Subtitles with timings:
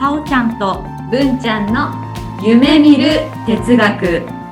[0.00, 1.90] さおちゃんと文ちゃんの
[2.44, 4.42] 夢見る哲学。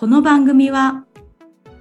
[0.00, 1.04] この番組は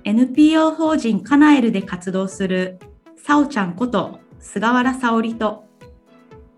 [0.04, 2.78] NPO 法人カナエルで活動する
[3.16, 5.64] さおちゃんこと菅原沙織と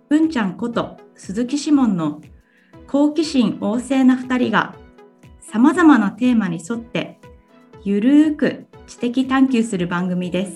[0.09, 2.19] 文ちゃんこと鈴木志門の
[2.87, 4.75] 好奇心旺盛な2人が
[5.39, 7.20] さまざまなテーマに沿って
[7.83, 10.53] ゆるーく知的探求する番組です。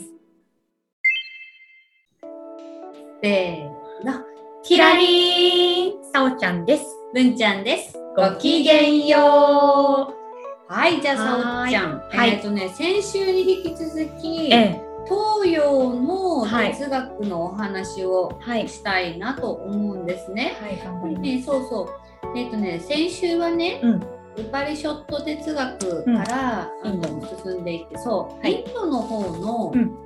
[3.23, 4.23] せーの。
[4.61, 6.85] キラリーンさおちゃんです。
[7.15, 7.98] 文ちゃんです。
[8.15, 10.71] ごきげんよう。
[10.71, 11.99] はい、じゃあ、さおちゃん。
[11.99, 18.70] はいえっ、とね、先週に引き続き、え東洋のはい哲学のお話をはい。
[18.70, 20.57] したいなと思うんですね。
[20.62, 21.21] はい、頑張ります。
[21.23, 21.89] ね、そうそ
[22.35, 22.37] う。
[22.37, 28.62] えっ、とね、先週はね、うんウパリショット哲学から、うんあの進んでいって、そう、はい。
[28.62, 29.98] インドの方の、うん。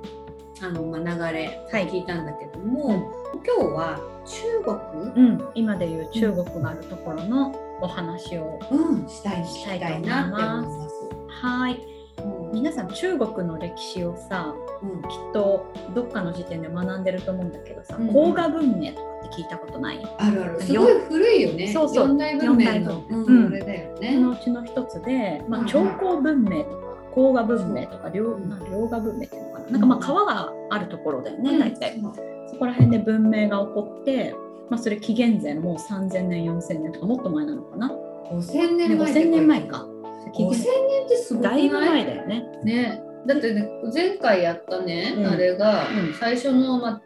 [0.62, 1.88] あの、まあ、流れ、はい。
[1.88, 3.10] 聞いたんだけども、
[3.44, 8.58] 今日は中国、うん、今でいう中国があるところのお話を。
[8.70, 11.00] うん、したいしたいと思いな思います。
[11.28, 11.99] はい。
[12.24, 15.02] うん皆さん中国の歴史をさ、うん。
[15.02, 20.04] きっとどっかの時点で学んでると思うんだけどさ、うん黄河文明とかって聞いたことない？
[20.18, 20.60] あるある。
[20.60, 21.72] すごい古いよね。
[21.72, 22.08] そうそう。
[22.08, 23.04] 四大文明の。
[23.08, 23.24] うん。
[23.24, 23.46] うん。
[23.46, 24.18] あれだよそね。
[24.18, 28.48] のうちの一つで、まあ、うん長江文明とか黄河文明とか両うん。
[28.48, 29.70] な両河文明っていうのかな？
[29.70, 32.00] なんかまあ川があるところだよね、大体。
[32.00, 32.12] そう。
[32.48, 34.34] そこら辺で文明が起こって、
[34.68, 37.92] まあ、それ紀元前もう3000年4000年とかもっと前なのかな、
[38.28, 39.12] 五千年ね、前。
[39.12, 39.86] 5000年前か。
[40.34, 41.68] 五千年ってすごくない？
[41.70, 42.44] だいぶ前だよね。
[42.64, 43.02] ね。
[43.26, 47.00] だってね前回やったね、うんあれが、うん最初のま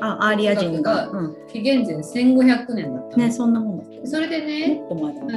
[0.00, 3.24] あアーリア人が、うんあ紀元前1500年だったの。
[3.24, 4.82] ね、そんなもんだそれでね。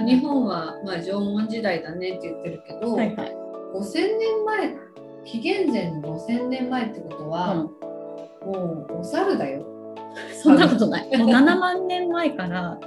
[0.05, 3.35] 日本は、まあ、縄文時代だねって言ってるけど、はいはい
[3.73, 4.75] 5000年前
[5.25, 7.69] 紀元前の5000年前ってことは、も
[8.89, 9.65] うお猿だよ。
[10.41, 11.07] そんなことない。
[11.17, 12.79] もう7万年前から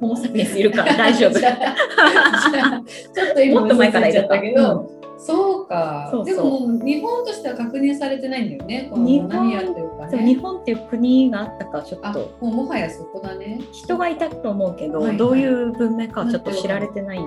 [0.00, 1.38] ホモ・サピエンスいるから大丈夫。
[1.40, 8.88] ちょっと今もっと前からいちゃったけど、そうかそうそうでももう日本としては確認されてないんだよね。
[8.90, 10.40] この日本何やってるかそう日ね。
[10.40, 13.60] 本っていう国があったかちょあっともうもはやそこだね。
[13.72, 17.20] 人がいたと思うけど、はいはいどういう文明かはちょっと知られてない。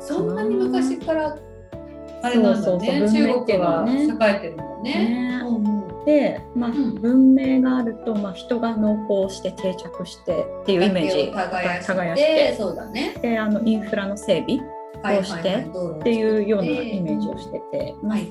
[0.00, 1.36] そんなに昔から
[2.22, 3.00] あれなんだそうそうね。
[3.10, 4.92] 中国は栄えてるんだね。
[4.92, 5.75] ねうんうん
[6.06, 6.94] で、まあうん。
[6.94, 13.14] 文明があると、まあ、人が農耕して定着してっていうイメージ耕して耕してそうだね。
[13.20, 14.64] であのインフラの整備
[15.02, 15.66] はいこうして
[15.98, 16.14] って。
[16.14, 18.28] いうようなイメージをしてて、まあはい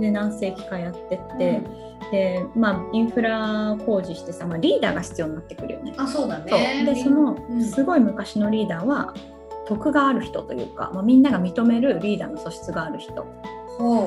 [0.00, 1.62] で何世紀かやってって、
[2.10, 5.94] でまあインフラ工事してさ、まあ、リーダーが必要になってくるよね。
[5.96, 6.84] あそうだね。
[6.84, 7.64] でそのうん。
[7.64, 9.14] すごい昔のリーダーは
[9.66, 13.26] 徳がある人というか、まあ、みんなが認めるリーダーの素質がある人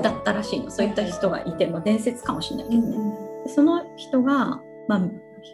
[0.01, 0.71] だったらしいの。
[0.71, 5.01] そういった人がいて、まあ、伝説かもしれないけどね、うんその人が、まあ、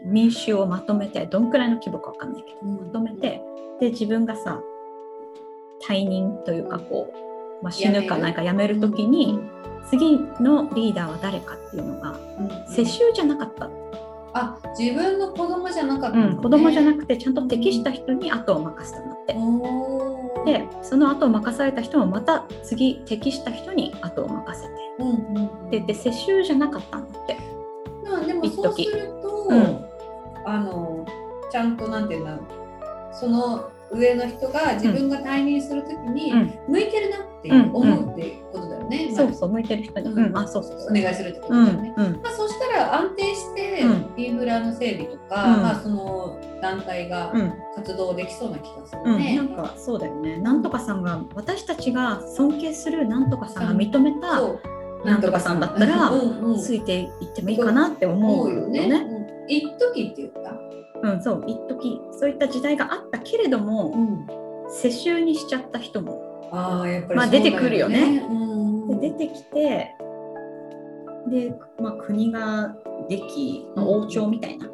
[0.03, 2.88] 民衆をまとめてどんくらいの規模かわかんないけどうん。
[2.88, 3.42] まとめて
[3.80, 4.59] で自分がさ
[5.88, 7.14] 退任というかこ
[7.62, 9.40] う、まあ、死ぬかなんか辞める時に、
[9.90, 13.70] 次のリーダーは誰かっていうのがうん世襲じゃなかった、
[14.34, 19.36] あ自分の子供じゃなかったうん、子供じゃなくくてちゃんと適した人に後を任せたんだって。
[20.45, 24.73] でその後を任された人もまた次適した人に後を任せて。
[25.00, 25.69] うんうんうん。
[25.69, 27.38] でで世襲じゃなかったんだって。
[28.03, 29.85] まあでもそうすると、うん
[30.47, 31.05] あの
[31.51, 32.45] ちゃんとなんていうんだろう
[33.11, 36.53] その上の人が自分が退任するときに、うん。
[36.67, 39.11] 向いてるなってうん思うってことだよね。
[39.16, 40.25] そうそう向いてる人に、うん。
[40.25, 40.38] うん。
[40.38, 40.97] あそうそうそう。
[40.97, 41.94] お願いするってことうんだよね。
[41.97, 44.13] うんまあ、そしたら安定してうん。
[44.17, 45.61] インフラの整備とか、うん。
[45.61, 47.53] まあ、その団体がうん。
[47.75, 49.35] 活動できそうな気がすうん、るね。
[49.35, 50.38] なんかそうだよね。
[50.38, 54.41] なんとかさんが私たちが尊敬するなんとかさんが認めた
[55.03, 56.11] なんとかさんだったら
[56.59, 58.88] ついていってもいいかなって思うよね。
[58.88, 59.22] う。
[59.22, 60.55] ん一時って言った。
[61.07, 61.44] うん、そう。
[61.45, 62.01] 一時。
[62.11, 64.28] そういった時代があったけれども、ん。
[64.69, 66.25] 世襲にしちゃった人も
[66.55, 68.25] ああやっぱりまあ出てくるよね。
[68.29, 68.99] うん。
[68.99, 69.96] で出てきて
[71.28, 72.75] で、まあ、国が
[73.09, 74.03] でき、まあうん。
[74.03, 74.67] 王朝みたいな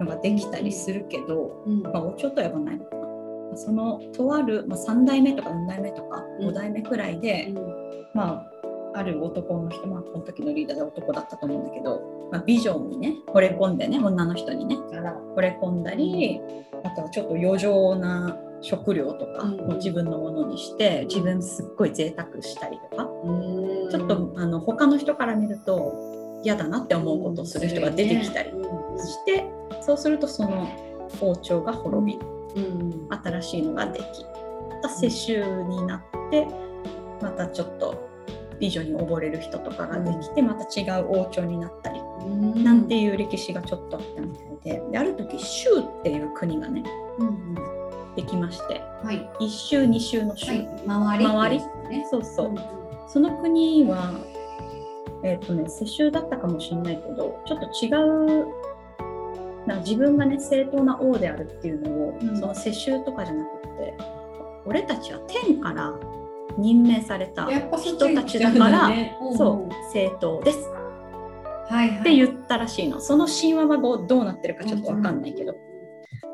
[0.00, 1.82] のができたりするけど、うん。
[1.82, 3.56] まあ、王朝とは呼ばないのかな。
[3.56, 6.48] そのとある、まあ、3代目とか4代目とかうん。
[6.48, 7.52] 5代目くらいで、
[8.14, 8.50] まあ、
[8.94, 12.00] ある男の人、まあ、この時のリーダーで男だったと思うんだけど、
[12.32, 16.40] まあ、ビジョンにね惚れ込んでね女の人にね惚れ込んだり、
[16.84, 19.72] あとはちょっと余剰な食料とかうん。
[19.72, 23.90] を自分のものにして、自分すっごい贅沢したりとか、うん。
[23.90, 29.46] ちょっとあの他の人から見ると嫌だなって思うことをする人が出てきたりして、
[29.82, 30.68] そうするとその
[31.20, 32.18] 王朝が滅び
[32.56, 33.08] うんうん。
[33.22, 34.04] 新しいのができ
[34.68, 36.46] また世襲になって
[37.20, 38.08] またちょっと
[38.58, 42.24] 美女に溺れる人とかができて、また違う王朝になったり、う
[42.58, 42.62] ん。
[42.64, 44.82] なんていう歴史がちょっとあったみたいで。
[44.90, 46.84] である時州っていう国がね
[47.18, 47.49] うん
[48.50, 49.30] ましてはい。
[49.40, 50.68] 一州二州の州、はい。
[50.86, 51.24] 周り。
[51.24, 52.06] 周りね。
[52.10, 52.80] そうそう、うん
[53.12, 54.12] その国は
[55.24, 58.46] えっ、とね世襲だったかもしれないけどちょっと違う
[59.66, 63.94] な自分がね正当な王であるっていうのを、うんその世襲とかじゃなくて
[64.64, 65.92] 俺たちは天から
[66.56, 70.68] 任命された人たちだからねうんうんそう正当です
[71.68, 72.00] はいはい。
[72.00, 75.56] って言ったらしいのその神話はどうどうなってるかちょっと分かんないけど、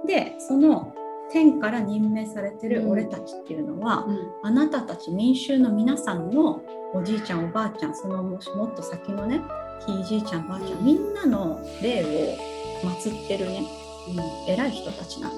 [0.07, 0.95] でその
[1.31, 4.19] 天から任命されてる俺たちっていうのは、うん。
[4.43, 6.62] あなたたち民衆の皆さんの
[6.94, 9.40] おじいちゃんおばあちゃんそのもしもっと先のね
[9.87, 13.64] ひいじいちゃんばあちゃんみんなの霊を祀ってるね
[14.49, 15.37] 偉い人たちなんだ。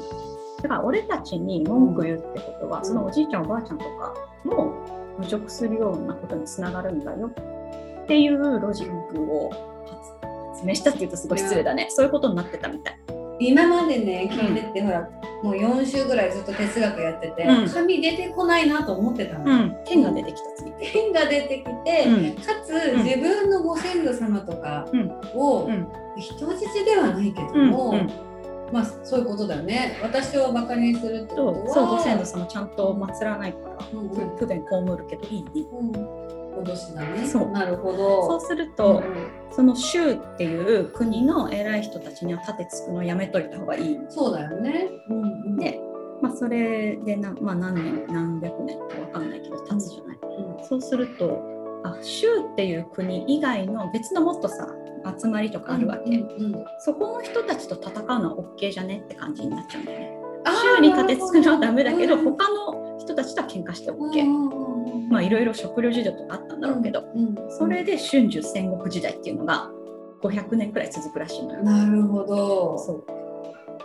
[0.62, 2.84] だから俺たちに文句言うってことは、うん。
[2.84, 4.14] そのおじいちゃんおばあちゃんとか
[4.44, 4.74] も
[5.18, 7.30] 侮辱するようなことにつながるんだよ。
[8.04, 9.50] っていうロジックを
[9.86, 11.86] 発発明したっていうとすごい失礼だね。
[11.90, 12.98] そういうことになってたみたい
[13.40, 15.08] 今までね聞いてって、ほら
[15.42, 17.68] もう4週ぐらいずっと哲学やってて、うん。
[17.68, 19.76] 神出てこないなと思ってたの、うん。
[19.84, 20.50] 天が出てきた。
[20.56, 22.34] 次天が出てきて、うん。
[22.34, 23.04] かつ、ん。
[23.04, 24.86] 自分のご先祖様とか
[25.34, 25.86] を、うん。
[26.16, 27.66] 人質ではないけどうん。
[27.68, 28.10] も、うん。
[28.72, 29.98] まあそういうことだよね。
[30.02, 34.00] 私をバカにするってそことはうそうご先祖様ちゃんと祀らないからうん。
[34.00, 35.66] うん不不便被るけどいい？
[35.72, 36.27] うん
[36.62, 37.26] 脅しだね。
[37.26, 37.48] そう。
[37.50, 43.98] なるほそうどすると、うんその州っていう国の偉い人たちには盾つくのをやめといた方がいい。
[44.08, 45.80] そうだよね、うんうん、で、
[46.20, 50.18] まあ、それでな、まあ、何年何百年か分かんないけど経つじゃない。
[50.58, 50.64] うん。
[50.64, 51.42] そうすると
[51.82, 54.68] あ州っていう国以外の別のもっとさ
[55.18, 56.64] 集まりとかあるわけ、うんうんうん。
[56.80, 60.18] そこの人たちと戦うのは OK じゃねって感じになっちゃうんだよね。
[60.76, 62.87] 州に盾つくのはダメだけど、他の人
[63.22, 65.08] たちとは喧嘩して OK。
[65.10, 69.70] まあいろいろ食料事情とかあったんだろうけど、うんそれで春秋戦国時代っていうのが
[70.22, 71.62] 500年くらい続くらしいのよ。
[71.62, 72.78] なるほど。
[72.78, 73.04] そ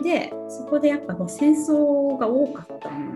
[0.00, 0.04] う。
[0.04, 3.14] でそこでやっぱもう戦争が多かったん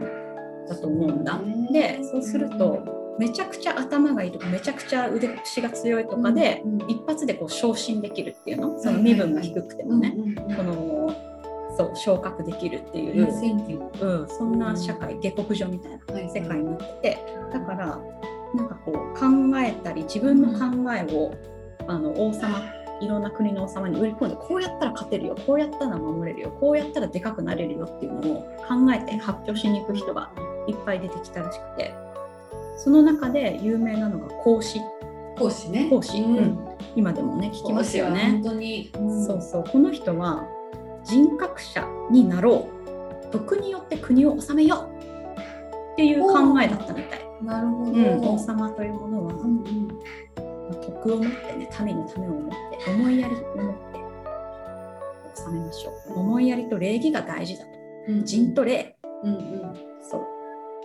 [0.69, 1.39] だと思うんだ。
[1.39, 8.79] ねでそうするとめちゃくちゃ頭がいいとかめちゃくちゃ腕っぷしが強いとかで、一発でこう昇進できるっていうの？
[8.81, 10.15] その身分が低くてもね、
[10.57, 11.13] この
[11.79, 14.25] そう昇格できるっていう、う。
[14.25, 17.19] ん、そんな社会下克上みたいなはい世界になってて。
[17.53, 17.99] だから
[18.53, 21.35] なんかこう考えたり自分の考えを、
[21.87, 22.61] あの王様
[23.01, 30.33] いろんな国の王様に売り込んでこうやったら勝てるよこうやったら守れるよこうやったらでかくなれるよっていうのを考えて発表しに行く人が
[30.67, 31.95] いっぱい出てきたらしくて。
[32.77, 34.81] その中で有名なのが孔子。
[35.37, 35.89] 講師ね。
[35.91, 36.37] 孔子、うん。
[36.37, 36.59] うん。
[36.95, 38.41] 今でもね聞きますよね。
[38.41, 38.43] 本。
[38.43, 39.25] 当に、うん。
[39.25, 39.65] そうそう。
[39.65, 40.47] この人は
[41.09, 43.31] 人格者になろう。
[43.31, 47.29] 徳によって国を治めようっていう考えだったみたい。
[47.43, 49.89] なるほど、うん、王様というものは、うんうん。
[49.89, 49.95] ま
[50.73, 53.99] あ徳を持ってね民のためを思って思いやりを持って
[55.35, 56.19] 治めましょう。
[56.19, 57.71] 思いやりと礼儀が大事だと。
[58.09, 58.97] うん人と礼。
[59.25, 59.41] うんうん。
[60.03, 60.27] そう。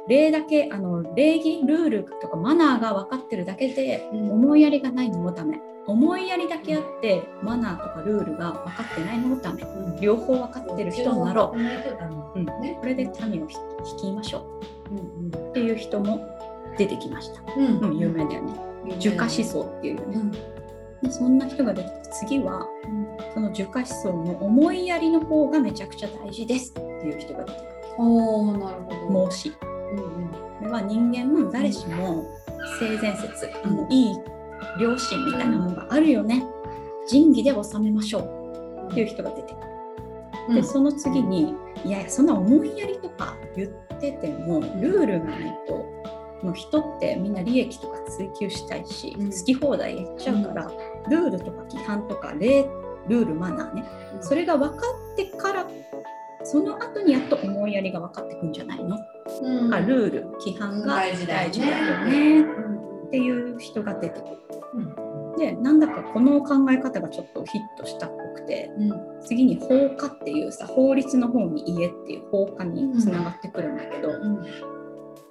[0.07, 4.31] 礼だけあの礼儀ルールとかマナーが分かってるだけでうん。
[4.31, 9.63] 思いやりがないのもダメ思いやりだけあってマナーとかルールが分かってないのもダメ。
[9.63, 9.65] う
[9.97, 9.99] ん。
[9.99, 11.61] 両方分かってる人になろう、う
[12.35, 12.45] うん。
[12.45, 12.77] ね。
[12.79, 13.59] これで民を率
[13.95, 14.45] 率いましょ
[14.91, 14.93] う。
[14.93, 16.25] んうっていう人も
[16.77, 17.77] 出てきました、うん。
[17.79, 18.53] うん、有名だよね。
[18.99, 20.17] 儒家思想っていうよね。
[20.17, 20.31] うん。
[20.31, 22.65] でそんな人が出てきて次は
[23.33, 26.71] その儒家思想の思いやりの方がめちゃくちゃ大事です。
[26.71, 27.69] っていう人が出てくる。
[27.97, 29.09] おおなるほど。
[29.09, 29.49] 孟子。
[29.91, 30.27] うんうん。
[30.29, 32.25] これは人間誰しも
[32.79, 34.15] 性善説あのいい
[34.79, 36.43] 良心みたいなものがあるよね。
[37.07, 38.91] 仁義で治めましょう。
[38.91, 39.55] っていう人が出てくる。
[40.49, 40.55] うん。
[40.55, 45.73] でその次にいやいやそんな思いやりとか言っててもルールがないと
[46.43, 49.31] もう人ってみんな利益とか追求したいし、うん。
[49.31, 50.71] 好き放題やっちゃうから、
[51.09, 52.63] ルールとか規範とか例
[53.07, 53.85] ルールマナーね。
[54.21, 55.67] それが分かってから
[56.43, 58.97] その後にやっと思いやりが分かってくんじゃないの、
[59.41, 59.69] うん。
[59.69, 61.25] ルール規範が大事
[61.61, 62.72] だよね
[63.13, 64.37] っていう人が出てくる。
[64.73, 64.79] う
[65.35, 65.37] ん。
[65.37, 69.21] でなんだかこの考え方がちょっとヒットしたっぽくてうん。
[69.21, 74.43] 次に法家っていうさ法律の方に家っていう法家につながってくるんだけど、うん。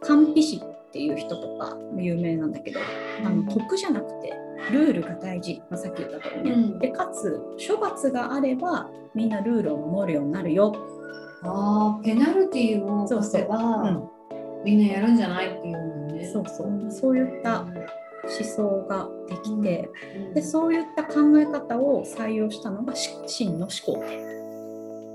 [0.01, 2.79] 官費師っていう人とか有名なんだけど、
[3.25, 4.33] あの徳じゃなくて
[4.71, 6.79] ルールが大事、まあ、さっき言った通りね、うん。
[6.79, 10.73] でかつ処罰があればみんなルールを守るようになるよ、
[11.43, 14.12] あーペナルティーを出せばうん
[14.65, 16.31] みんなやるんじゃないっていうのね。
[16.33, 16.91] そうそう。
[16.91, 20.35] そういった思想ができて、うん。
[20.35, 23.95] でそういった考え方を採用したのがし秦の始皇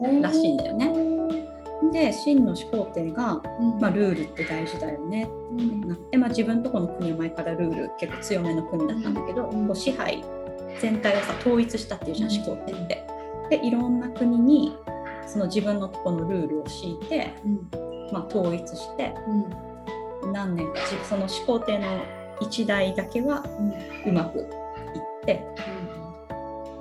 [0.01, 0.93] 帝らしいんだよね。
[1.93, 3.79] で秦の始皇帝が、うん。
[3.79, 5.29] まあ、ルールって大事だよね。
[5.51, 5.87] うん。
[5.87, 9.67] なって、まあ、自分とこの国は前からルール結構強めの国だったんだけど、うん。
[9.67, 10.23] こう支配
[10.79, 12.35] 全体をさ統一したっていうじゃんうん。
[12.35, 13.07] 始皇帝って。
[13.49, 14.75] でいろんな国に
[15.25, 17.49] その自分のとこのルールを敷いて、う
[17.83, 19.13] んまあ、統一して
[20.23, 20.31] うん。
[20.33, 21.85] 何年かその始皇帝の
[22.41, 23.43] 一代だけは
[24.05, 24.45] うまくいっ
[25.25, 25.45] て。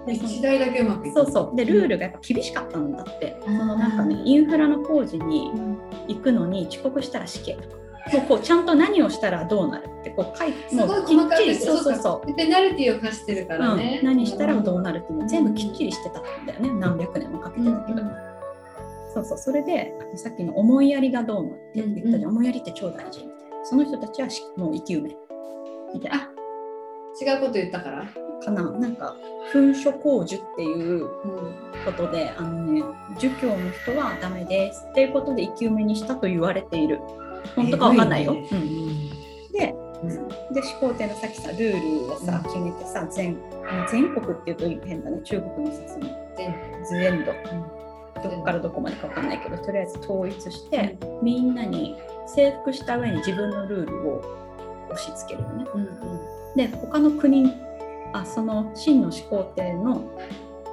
[0.06, 1.56] で一台だけうまくいそうそう。
[1.56, 3.58] でルールがやっぱ厳しかったんだって、うん。
[3.58, 5.76] そのなんかねインフラの工事にうん。
[6.08, 7.76] 行くのに遅刻したら死刑とか
[8.12, 16.70] もうこうちゃんと何をしたらどうなるってこう書いてもうきっちりそうそうそでペナルティを課してるかう、らね、うん、何したらどうなるるっていうの全部きっちりしてたんだよね。
[16.74, 18.02] 何百年もかけてたけど、
[19.16, 19.38] そうそう。
[19.38, 22.24] それでさっきの思いやりがどうのって言ったじゃん、うん。
[22.24, 22.28] うん。
[22.28, 23.64] 思いやりって超大事みたいな。
[23.64, 25.16] その人たちはしもう生き埋め。
[25.94, 26.16] みたいな。
[26.18, 26.30] あ
[27.18, 28.06] 違うこと言ったから、
[28.44, 28.70] かな。
[28.72, 29.16] なんか
[29.52, 31.54] 噴書工事っていううん
[31.86, 32.82] ことであのね
[33.18, 37.00] 儒教の人はダメですっていうことで生き埋めにしたと言われている。
[37.54, 40.54] 本当かわかんないよ、いねうん、でうん。
[40.54, 42.52] で始皇帝のさっきさルールをさうん。
[42.52, 43.38] 決めてさ全
[43.90, 45.20] 全国っていうと変だね。
[45.22, 46.06] 中国のさその
[46.90, 47.32] 全土
[48.28, 54.20] どこからどこまでかわかんないけどとりあえず統一して、みんなに征服した上に自分のルールを
[54.90, 55.64] 押し付けるよね。
[55.74, 55.84] うんう
[56.54, 56.56] ん。
[56.56, 57.52] で他の国
[58.12, 60.10] あその秦の始皇帝の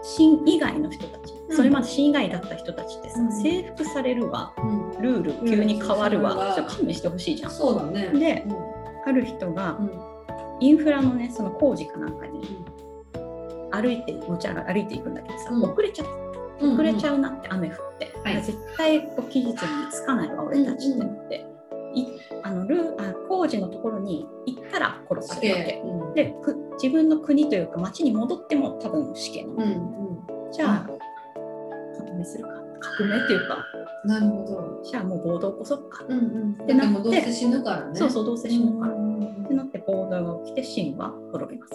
[0.04, 1.56] 秦以外の人たち、うん。
[1.56, 3.32] それまで秦以外だった人たちってさ、うん。
[3.32, 4.54] 征服されるわ。
[4.58, 5.02] うん。
[5.02, 6.54] ルール急に変わるわ、うん。
[6.54, 7.52] それ勘弁してほしいじゃん。
[7.52, 8.08] そうだね。
[8.18, 8.56] でうん。
[9.06, 9.92] ある人がうん。
[10.60, 12.64] インフラのねその工事かなんかに
[13.72, 15.64] 歩いてもち歩いていくんだけどさ、うん。
[15.64, 16.23] 遅れちゃった
[16.72, 18.42] 遅れちゃうなって雨降って、はい。
[18.42, 19.56] 絶対こう期日に
[19.92, 21.46] つかないわ俺たちってなって、
[21.94, 22.06] い
[22.44, 25.82] あのルーあ工事のところに行ったら殺されるわけ。
[25.84, 30.90] うんでく自分の国というか町に戻っても多分死刑なの、うんじゃあ
[31.98, 32.50] 革命するか。
[32.98, 33.58] 革命っていうか。
[34.04, 34.84] うん、なるほど。
[34.84, 36.68] じゃあもう暴動起こそっか、うんうん。
[36.68, 37.96] ででもどうせ死ぬからね。
[37.96, 41.74] そうそうどうせ死ぬから、うんってなって暴動が起きて秦は滅びます。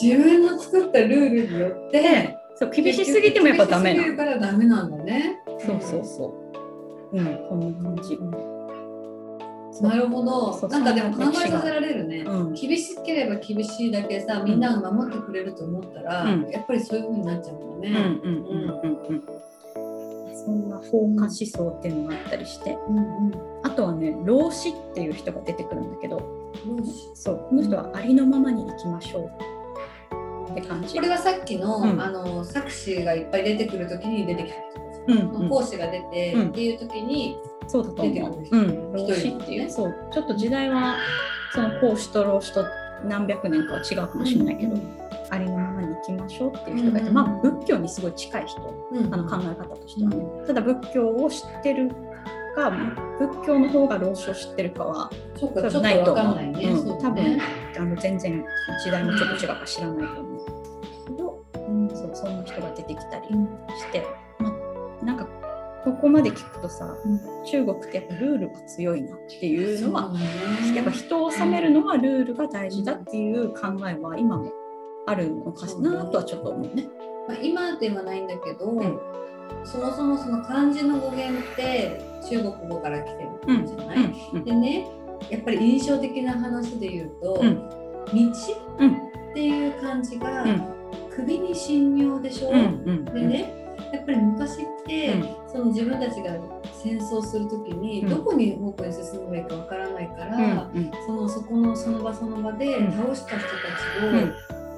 [0.00, 5.40] 自分の作ったルールによってでそう厳しすぎてもやっぱダメな厳からダメなんだね。
[5.66, 6.34] そうそうそ
[7.10, 7.16] う。
[7.16, 8.18] うん、こんな感じ。
[9.82, 10.68] なるほど。
[10.68, 12.18] なんかでも考えさせられるね。
[12.18, 17.88] うん厳しければ厳しいだけさ、みんなが守ってくれると思ったら、うんやっぱりそういう風になっちゃうんだうんうんね。
[17.88, 19.24] うんうんうん。
[20.36, 23.32] そんな放火思想っていうのがあったりして、うんうん。
[23.62, 29.59] あとはね、老子っていう人が出てくるんだけど、よしそう、この人はありのままに生きましょう
[30.50, 30.94] って感じ？
[30.94, 32.00] これはさっきの,、うん。
[32.00, 34.90] あの作詞がいっぱい出てくるときに出てきた人。
[35.08, 36.48] うんうん、講師が出て、うん。
[36.48, 38.44] っていうときに、そうだと出て思う。
[38.50, 40.96] うん、老子っていう、ねそう、ちょっと時代は
[41.54, 42.64] その孔子と老子と
[43.04, 44.76] 何百年かは違うかもしれないけど、
[45.30, 47.14] ありのままに生きましょうっていう人がいて、うん。
[47.14, 48.60] まあ仏教にすごい近い人。
[48.92, 49.14] うん。
[49.14, 51.90] あの考え方としてはね、ただ仏教を知ってる
[52.54, 52.70] か
[53.18, 56.68] 仏教の方が老子を知ってるかはそうか、ちょっとないとわ思うね。
[56.68, 56.82] うん。
[56.82, 57.40] そうだね
[57.78, 58.44] あの全然
[58.84, 60.46] 時代もちょっと違うか知らないと思う。
[61.06, 61.88] けど、うん。
[61.90, 63.46] そうそんな人が出てきたりうん。
[63.78, 64.06] して、
[64.38, 64.48] ま
[65.02, 65.26] あ、なんか
[65.84, 67.20] ここまで聞くとさうん。
[67.44, 70.20] 中国ってやっぱルールが強いなっていうのはね。
[70.74, 74.52] やっぱ人を治めるのはルールが大事だっていう考えは今も
[75.06, 76.88] あるのかなとはちょっと思うね。
[77.28, 79.00] まあ、今ではないんだけど、ん
[79.64, 83.66] そもそもその漢字の語源って中国語から来てるうん。
[83.66, 84.14] じゃない、うん。
[84.34, 84.44] うん。
[84.44, 84.86] でね
[85.28, 87.56] やっぱり印象的な話で言うと「うん。
[87.56, 87.68] 道」
[88.78, 88.90] うん。
[88.90, 90.62] っていう漢字がうん。
[91.14, 93.54] 首に神妙でしょ、でね
[93.92, 95.22] やっぱり昔って、うん。
[95.48, 96.30] その自分たちが
[96.82, 98.08] 戦争する時に、うん。
[98.08, 100.70] どこに方向に進めばいいかわからないから、
[101.06, 102.92] そのそこのその場その場でうん。
[102.92, 104.30] 倒した人たちうん。
[104.30, 104.32] を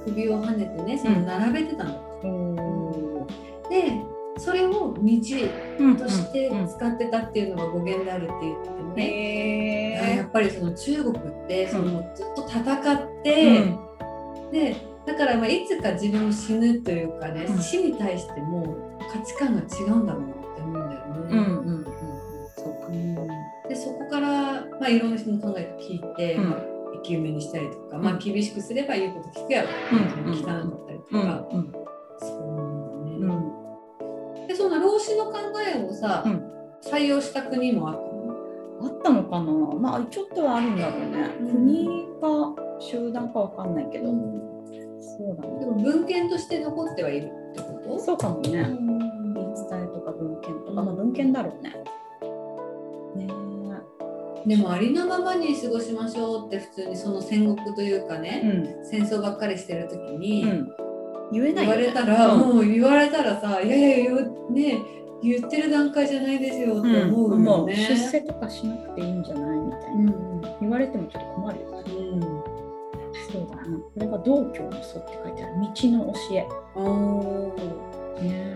[0.06, 1.92] 首をはねてね、その並べてたの。
[2.24, 3.26] お
[3.70, 4.02] で
[4.38, 6.68] それを道ーとしてうんうん。
[6.68, 13.74] 使ってたっていうのが語源であるって言っててね、へやっぱりその中国ってそのずっと戦っえ
[14.50, 17.58] て、でだからまあいつか自分も死ぬというかね、うん。
[17.58, 21.14] 死に対しても価値観が違うんだろうなって思うんだよね。
[21.30, 21.84] うんうんうん。
[22.56, 23.68] そうか。
[23.68, 24.28] でそこから、
[24.80, 26.50] まあ、いろんな人の考えを聞いて、うん。
[26.50, 26.60] まあ、
[26.94, 28.04] 生き埋めにしたりとか、うん。
[28.04, 31.46] まあ、厳しくすれば言うこと聞くやろ、うん聞かったりとうんか、
[34.62, 36.48] その老子の考えをさ、うん
[36.82, 38.34] 採用した国もあったの？
[38.80, 41.30] あったのかなまあちょっとはあるんだろうね。
[41.40, 41.88] うん国
[42.20, 45.60] か集団かわかんないけど、そうだね。
[45.60, 48.00] でも文献として残ってはいるってこと？
[48.00, 48.58] そうかもね。
[48.62, 51.70] うん言い伝えとか文献とか、うんまあ文献だろうね。
[53.24, 53.32] ね
[54.44, 58.18] でもありのままに過ごしましょうって普通にその戦国というかえ。
[58.18, 58.42] ね、
[58.80, 58.84] うん。
[58.84, 60.68] 戦争ばっかりしてる時に、うん。
[61.32, 61.82] 言えないよね。
[61.82, 62.40] 言われたら、うん。
[62.40, 64.12] もう言われたらさいやいや
[64.50, 64.82] ね
[65.22, 67.14] 言ってる段階じゃないですよってうん。
[67.14, 67.76] 思うもうよね。
[67.76, 70.40] 出世とかしなくていいんじゃないみたいな、うん。
[70.60, 71.70] 言われてもちょっと困るよ。
[71.70, 72.20] ねうん。
[72.20, 73.78] そうだな。
[73.78, 76.48] これが道教の祖って書いてある道の教え。
[76.74, 78.22] おー。
[78.22, 78.52] ねえ。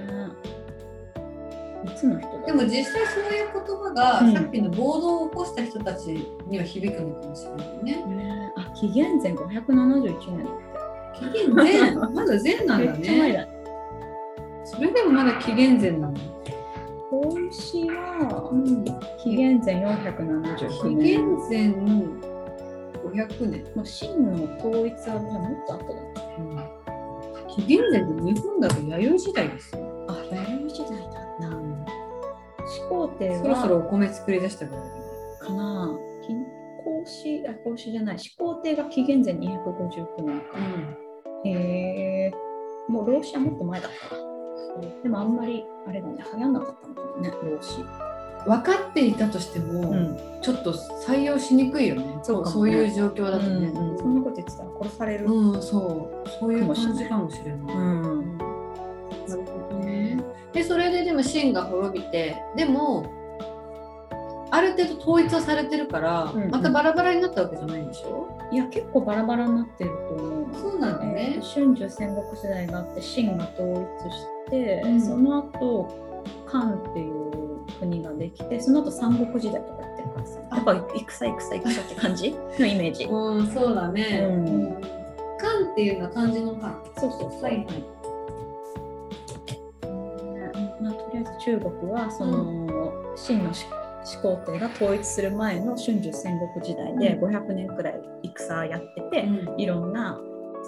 [1.84, 4.32] いつの人だでも実際そういう言葉が、うん。
[4.32, 6.08] さっきの暴動を起こした人たち
[6.48, 8.04] には響くのかもしれないね。
[8.06, 8.60] ねえ。
[8.60, 10.75] あ紀元前571年だっ
[11.18, 13.32] 紀元前まだ前なてんだね。
[13.32, 13.46] だ。
[13.46, 13.48] ね
[14.64, 16.14] それでもまだ紀元前なの。
[17.10, 18.50] 孔子は
[19.22, 21.58] 紀元前479紀年元前
[23.04, 23.64] 500年。
[23.76, 26.70] もう秦の統一はもっと後だね
[27.48, 30.06] 紀元前って日本だと弥生時代ですよ。
[30.08, 31.86] あ弥生時代だな
[32.66, 34.82] 始皇帝はそろそろお米作り出したぐら。
[35.40, 35.96] かな。
[36.26, 36.44] 金
[36.84, 38.18] 孔子あ孔子じゃない。
[38.18, 40.58] 始皇帝が紀元前259年か。
[40.58, 41.05] へ
[41.52, 42.32] え
[42.88, 44.22] もう老子はもっと前だったわ
[45.02, 48.06] でもあんまりあれだね流行んなかったのかもね老子
[48.46, 52.20] 分かっていたとしても、んちょっと採用しにくいよね。
[52.22, 53.66] そうねそういう状況だとね。
[53.66, 56.28] うんそんなこと言ってたら殺されるうん、そう。
[56.38, 57.76] そういう感じかもしれない。
[57.76, 60.22] うんなるほどね。
[60.52, 63.10] で、それででも秦が滅びて、でも、
[64.56, 66.50] ある程度統一はされてるから、うんうん。
[66.50, 68.26] またバラバラになったわけじゃないんでしょ？
[68.50, 70.54] いや結構バラバラになってると思う。
[70.54, 71.42] そうなんだえねー。
[71.42, 75.00] 春秋戦国時代があって秦が統一して、うん。
[75.00, 75.88] その後
[76.46, 81.06] 漢っていう国ができてその後三国時代とかやってるからさやっぱ戦
[81.38, 82.30] 戦戦って感じ？
[82.58, 83.04] のイメージ。
[83.10, 84.20] うん、そうだね。
[84.22, 84.46] うん。
[84.46, 84.80] うん。
[85.38, 86.74] 漢っていうのは漢字の漢。
[86.98, 87.66] そうそうそう、はいはい。
[90.80, 93.50] まあ、とりあえず中国はその、秦の
[94.06, 100.20] 始皇帝が統一する前の春秋戦国時代で500年くらい戦やってて、うんいろんな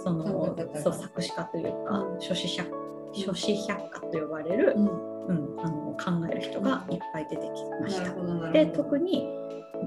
[0.03, 2.69] そのそう作詞家というか、うん諸子百
[3.13, 8.53] 諸子百科と呼ばれる、うん、あの考える人がいっぱい出てきました。
[8.53, 9.29] で特に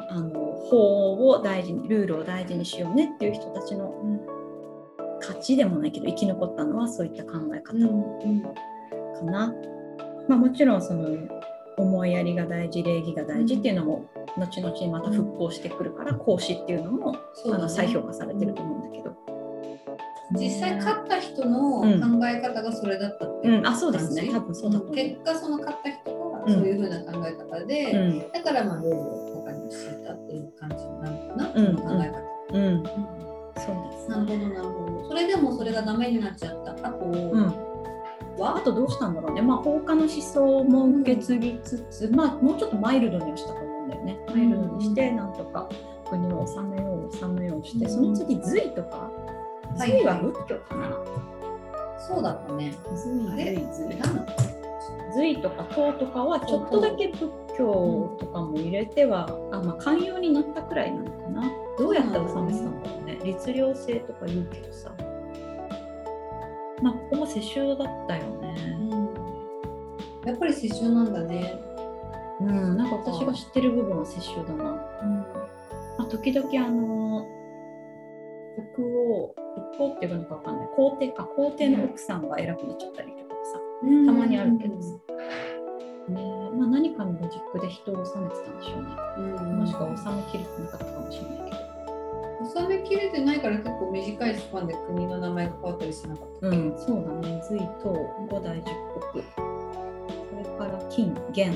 [0.09, 0.29] あの
[0.69, 3.93] 法を大事にルールを大事にしようねっていう人たちの
[5.19, 8.51] 勝ちでもないけど生き残ったのはそういった考え方うんか
[9.23, 9.53] な。
[10.27, 11.09] まあ、もちろんその
[11.77, 14.05] 思いやりが大事礼儀が大事っていうのも
[14.37, 17.19] 後々にまた復興してくるから孔子っていうのもね。
[17.53, 19.15] あの再評価されてると思うんだけど。
[20.33, 21.87] 実際勝った人の考
[22.25, 24.29] え方がそれだったっていううん、あそうですね。
[24.31, 24.79] 多分そうだ。
[24.79, 26.53] 結果その勝った人がうん。
[26.53, 28.31] そういうふうな考え方で、うん。
[28.31, 31.77] だからまあルールを他に教えたっていう感じなのかな、うん。
[31.77, 32.83] その考え方、うん、うん。
[32.85, 35.07] そうですなるほどなるほど。
[35.09, 36.71] それでもそれがダメになっちゃった。
[36.87, 37.70] あとうん、
[38.37, 44.19] は、あとどうしたんだろうね、まあ、放火の思想も受け継ぎつつ、まあ、もうちょっとマイルドにはしたと思うんだよね。
[44.27, 45.69] マイルドにして、なんとか
[46.09, 47.91] 国を治めよう、治めようして、うん。
[47.91, 49.09] その次、隋とか、
[49.77, 49.91] はい。
[49.91, 50.97] 隋は仏教かな。
[51.99, 52.73] そうだったね。
[55.13, 61.51] 隋、とか唐とかはちょっとだけ仏教とかも入れては、あまあ、寛容になったくらいなのかな。
[61.77, 63.19] どうやって治めてたんだろうね。
[63.23, 64.91] 律令制とか言うけどさ。
[66.81, 68.55] まあ、ほぼ世襲だったよね。
[70.23, 71.59] うん、やっぱり世襲なんだね、
[72.41, 74.71] うん、なんか私が知ってる部分は世襲だな。
[75.03, 75.15] うん。
[75.97, 77.27] まあ、時々あの
[78.75, 79.35] 国王
[79.77, 80.67] 国王っていうのかわかんない。
[80.75, 81.23] 皇帝か。
[81.23, 83.59] 皇帝の奥さんが偉くなっちゃったりとかさ、
[84.05, 84.89] たまにあるけどさ、
[86.09, 86.23] ね
[86.57, 89.59] まあ、何かのロジックで人を治めてたんでしょうね、うん。
[89.59, 91.70] もしくは治めきれてなかったかもしれないけど
[92.43, 96.47] 収めきれてないから結構短いスパンで国の名前が変わったりしなかった。
[96.47, 96.73] うん。
[96.77, 97.41] そうだね。
[97.43, 97.93] 隋と
[98.29, 98.63] 五代十
[99.11, 99.23] 国。
[99.23, 101.51] それから金元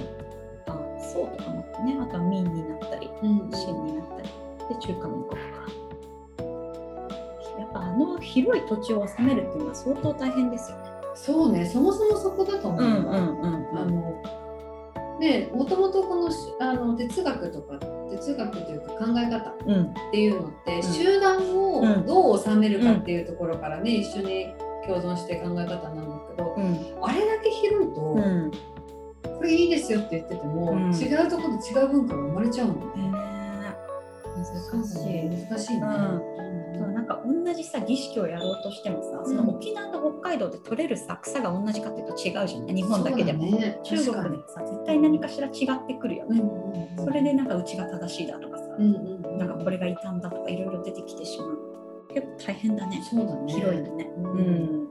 [0.68, 1.98] あ宋とかもあってね。
[2.00, 3.50] あとは明になったりうん。
[3.50, 4.30] 秦になったり。
[4.70, 5.38] で中華民国か。
[7.60, 10.84] やっぱあの広い土地を治めるっていうのは相当大変ですよね。
[11.16, 11.66] そうね。
[11.66, 12.90] そもそもそこだと思う、うん。
[12.90, 14.22] あの
[15.20, 19.84] ねもともとこのしあの哲学とか哲学というか考え方うん。
[19.86, 20.84] っていうのって、ん。
[20.84, 22.06] 集団をうん。
[22.06, 24.54] どう治めるかっていうところからね、一緒に
[24.86, 27.04] 共存して考え方なんだけど、うん。
[27.04, 28.52] あれだけ広いと、うん。
[29.38, 30.92] これいいですよって言ってても、うん。
[30.94, 33.12] 違うところで違う文化が生まれちゃうもんね。
[33.12, 33.16] ね
[34.36, 35.50] 難しい。
[35.50, 35.78] 難しい。
[35.78, 35.86] ね。
[36.78, 43.80] そうなんか同じさ儀式をやろうとしてもさ、その沖縄と北海道で取れるさ草が同じかっていうと違うじゃない日本だけでも、ね。
[43.84, 47.06] 中国でもさ絶対何かしら違ってくるよね、うんうんうん。
[47.06, 49.38] それでなんかうちが正しいだとかさ、うんうんうん。
[49.38, 51.58] なんかこれが異端だとかいろいろ出てきてしまう。
[52.14, 53.02] 結構大変だね。
[53.10, 53.54] そうだね。
[53.54, 54.10] 広いのね。
[54.18, 54.88] うんうん。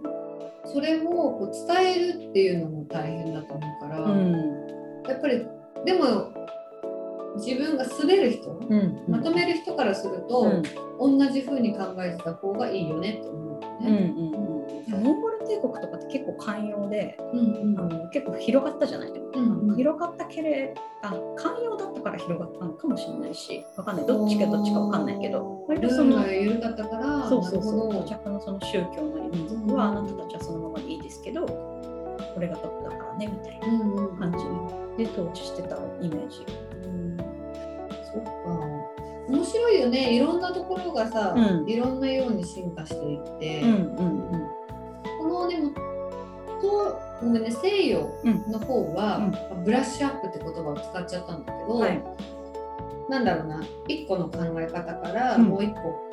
[0.66, 4.32] それをこう伝えるっていうのも大変だと思うから、うん。
[5.06, 5.46] やっぱり
[5.84, 6.32] でも
[7.36, 9.04] 自分が滑る人、うん。
[9.08, 10.62] まとめる人からすると、
[10.98, 11.18] うん。
[11.18, 14.14] 同じ風に考えてた方がいいよねって思うようんうんね。
[14.88, 15.02] うん。
[15.02, 19.12] モンゴル帝国とかって結構寛容で、うんあの結構広がったじゃない？
[19.12, 19.76] でも、うんうん。
[19.76, 24.06] 広がったけれあ寛容だったから広がったのかもしれないしわかんない。
[24.06, 28.08] どっちかどっちかわかんないけど割ルとその緩かったからそうそうそう。
[28.08, 34.18] 着のその宗教なり民族はあなたたちはそのままでいいですけどこれがトップだからねみたいなうんうん。
[34.18, 34.32] 感
[34.96, 36.46] じで統治してたイメージ。
[36.84, 37.13] うん
[38.14, 38.30] そっか。
[39.28, 40.14] 面白いよね。
[40.14, 41.68] いろんなところがさ、うん。
[41.68, 44.48] いろんなように進化していって、うんうん
[45.18, 45.70] このでも
[46.60, 48.10] とごめんね西洋
[48.48, 49.30] の方は、
[49.64, 52.02] ブラッシュアップって言葉を使っちゃったんだけど、はい。
[53.08, 53.62] なんだろうな。
[53.88, 55.44] 一個の考え方からうん。
[55.44, 56.10] もう一個、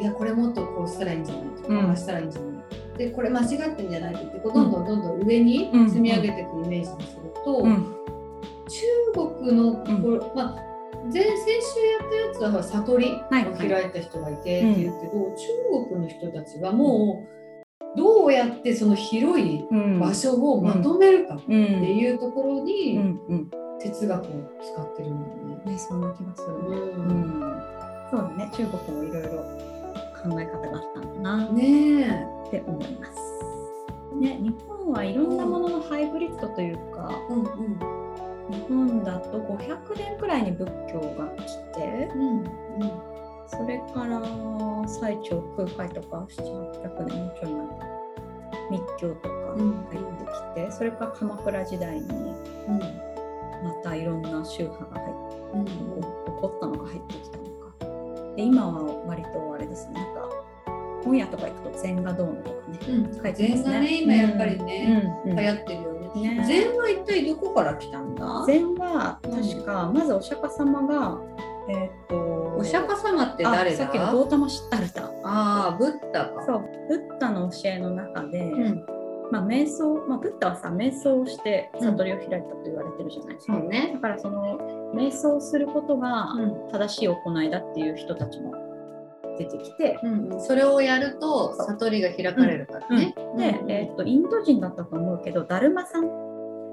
[0.00, 2.52] いやこれもっとこうしたらいいんじゃないとか、うしたらいいんじゃない
[2.98, 5.88] でこれ間違ってんじゃないって言ってどんどんどんどん上にうん。
[5.88, 7.96] 積み上げていくイメージにすると、うん。
[8.68, 10.71] 中国のこれ、まあ
[11.10, 13.44] 前先週やったやつは悟りをはい。
[13.68, 19.98] 開いた人がいてっていうけど、中国の人たちはもうどうやってその広いうん。
[19.98, 23.00] 場所をまとめるかってうんいうところうに
[23.80, 24.28] 哲学を
[24.62, 25.72] 使ってるんだよね。
[25.72, 26.54] ねそんな気がする。
[26.54, 27.40] ううん。
[28.10, 28.50] そうだね。
[28.54, 29.30] 中国もいろいろ
[30.22, 31.46] 考え方があったんだな。
[31.46, 33.12] っねて思います。
[34.20, 37.32] ね日本はいろんなもののハイブリッドというかえ。
[37.32, 38.11] うんうん
[38.50, 42.44] 日本だと500年くらいに仏教が来てうん
[43.46, 44.20] それから
[44.88, 47.92] 最長空海とか700年ちょい前
[48.70, 49.72] 密教とかうん。
[49.90, 52.78] 入ってきて、それから鎌倉時代にうん。
[52.78, 55.64] またいろんな宗派が入ってうん。
[55.66, 55.72] 起
[56.40, 58.34] こったのが入ってきたのか。
[58.36, 60.30] で今は割とあれですねなんか
[61.04, 63.14] 本屋とか行くと禅がどうのとかねうん。
[63.14, 63.56] 書いてますね。
[63.56, 66.34] 禅がね今やっぱりね、うんうん流行ってるよね。
[66.36, 68.44] ね禅は一体どこから来たんだ？
[68.46, 71.18] 禅は確か、まずお釈迦様が
[71.68, 76.44] えーっとお釈迦様って誰さっきのゴータマ・シッタルタああ、ブッダか。
[76.44, 78.86] そうブッダの教えの中で、うん、
[79.30, 83.34] まあ、瞑想、まあ、ブッダはさ瞑想をして悟りを開いたと言われてるじゃない？
[83.34, 83.90] ですか、そうね。
[83.94, 84.00] だ。
[84.00, 84.58] からその
[84.94, 86.68] 瞑想することがうん。
[86.70, 88.52] 正しい行いだっていう人たちも
[89.38, 93.14] 出てきて、うんうん、それをやると悟りが開かれるからね。
[93.36, 96.32] で、うんえーっとインド人だったと思うけどダルマさん。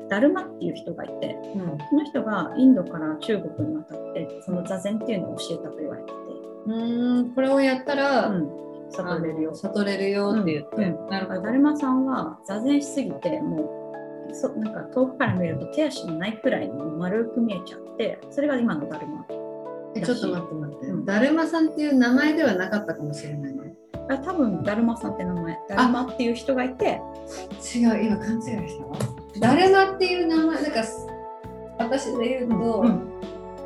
[0.10, 1.78] ダルマっていう人がいてうん。
[1.88, 6.14] その人がインドから中国に渡ってその座禅っていうのを教えたと言われてて、
[6.66, 7.36] うーん。
[7.36, 8.50] これをやったら、うん、
[8.90, 9.54] 悟れるよ。
[9.54, 11.10] 悟れるよって言って、うん。
[11.10, 11.42] なるほど。
[11.44, 13.76] ダルマさんは座禅しすぎても
[14.32, 19.26] うそなんか遠くから見ると手足のないくらいに丸く見えちゃってそれが今のダルマ
[19.96, 21.06] えちょっと待って待って、うん。
[21.06, 23.74] だるまさんっていう名前ではなかったかもしれないね。
[24.10, 25.60] あ多分ダルマさんって名前。
[25.70, 27.02] ダルマっていう人がいて。
[27.76, 28.98] 違う、今勘違いしたわ。
[29.40, 30.84] だるまっていう名前、なんか
[31.78, 33.10] 私で言うと、うん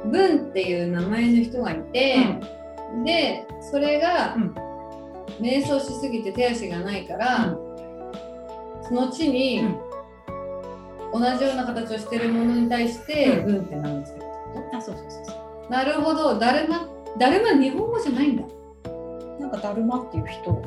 [0.05, 2.17] 文っていう名前の人がいて、
[3.05, 4.55] で、それが、うん。
[5.39, 7.57] 瞑想しすぎて手足がないから、
[8.83, 11.21] その地に、うん。
[11.21, 13.45] 同じような形をしてるものに対して、うん。
[13.45, 14.25] 文ってなんですけど。
[14.73, 15.22] あそうそうそう。
[15.22, 15.22] そ
[15.69, 18.43] なるほど、だるま、だるま日本語じゃないんだ。
[18.43, 20.61] うなんかダルマっていう人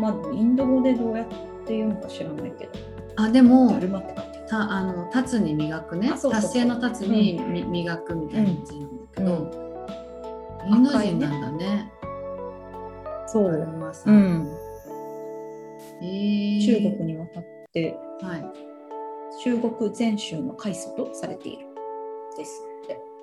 [0.00, 1.26] まあインド語でどうやっ
[1.66, 2.72] て言うのか知らないけど。
[3.16, 4.46] あ、でもダルマって書いてある。
[4.48, 6.10] たあの立つに磨くね。
[6.12, 6.50] あそうそうそう。
[6.50, 9.72] 達成の立つに、み磨くみたいな字なんだけど、
[10.66, 11.92] インド人なんだね。
[13.26, 14.10] そだるまさ。
[14.10, 14.42] うん。
[14.44, 14.48] ん、
[16.02, 16.66] えー。
[16.66, 18.44] 中国に渡ってはい。
[19.42, 21.66] 中国全州の開祖とされている。
[22.36, 22.71] です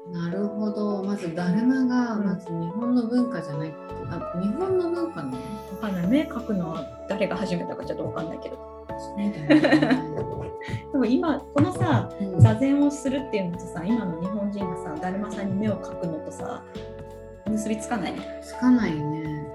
[0.07, 1.03] なるほど。
[1.03, 3.77] まずだるまがうんまず日本の文化じゃないって、
[4.09, 5.37] あ日本の文化ね。
[5.71, 8.57] わかんない目描くのは誰が始めたかちょっとわかんないけど
[10.91, 16.63] でも今このさうん座禅をするっていうのとさ今の日本人がさだるまさんに目を描くのとさ
[17.45, 19.47] 結びつかないねつかないよね。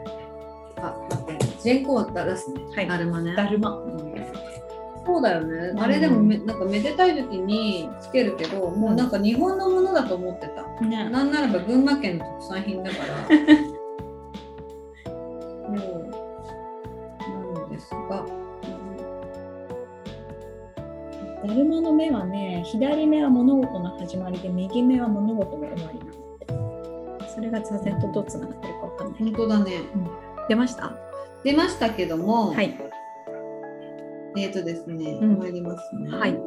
[0.77, 1.45] あ、待って。
[1.63, 2.61] 人口出すね。
[2.75, 3.35] はいだるまね。
[3.35, 3.71] だるま
[5.07, 5.73] そうだよね。
[5.73, 5.81] ん。
[5.81, 10.63] あれでもめなんかめでたい時につけるけど、もうなんか日本のものだと思ってた。
[10.85, 11.09] ね。
[11.11, 13.05] なんならば群馬県の特産品だから。
[15.65, 15.75] そう
[17.55, 18.25] なんですが、
[21.47, 25.99] だるまの目はね左目は物事の始まりで右目は物事の終わり。
[25.99, 26.09] なん
[27.19, 29.19] だってそれが座禅とどうつながってるかわかんない。
[29.19, 29.73] 本当だね。
[30.49, 30.93] 出ました？
[31.43, 32.75] 出ましたけども、はい
[34.37, 35.39] えっ、とですね、うん。
[35.39, 36.11] 参りますね。
[36.17, 36.39] はい。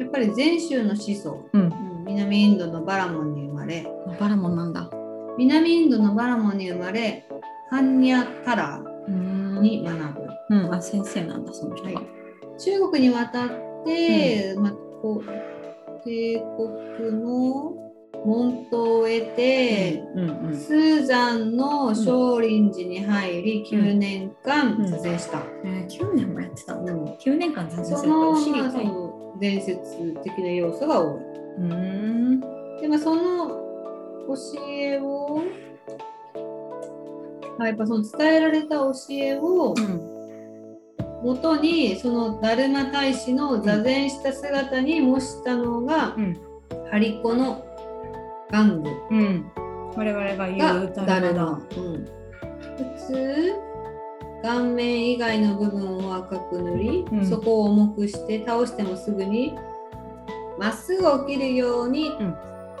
[0.00, 1.62] やっぱり禅宗の始祖、うん。
[1.62, 3.86] うん南インドのバラモンに生まれ、
[4.18, 4.90] バラモンなんだ。
[5.38, 7.24] 南インドのバラモンに生まれ、
[7.70, 9.62] ハンニャタラうん。
[9.62, 10.28] に学ぶ。
[10.50, 10.74] うん。
[10.74, 12.06] あ先生なんだその人が、はい。
[12.58, 13.48] 中国に渡っ
[13.84, 16.42] て、まあ、こう帝
[16.98, 17.91] 国の
[18.24, 25.42] 門徒を得て、うんうんスーザンの少林寺に入り9年間うん座禅した。
[25.64, 26.92] えー、9年もやってたんだ。
[26.92, 28.84] うん9年間座禅すそるとのお尻まあ痛い。
[28.84, 31.20] うその伝説的な要素が多い。
[31.60, 32.40] ーん。
[32.80, 33.48] でもその
[34.28, 34.34] 教
[34.68, 35.42] えを、
[37.58, 40.12] あやっぱその伝えられた教えをうん
[41.22, 46.40] 元にそのダルマ大使の座禅した姿に模したのが、うん
[46.90, 47.64] ハリコの
[48.52, 49.50] 玩具うん。
[49.96, 51.32] 我々がが言うダルマ。
[51.32, 51.44] だ。
[51.44, 52.04] うん、
[52.76, 53.54] 普通
[54.42, 59.54] 顔面以外の部分を赤く塗り、うんそこを重くして倒してもすぐに
[60.58, 62.36] まっすぐ起きるように、ん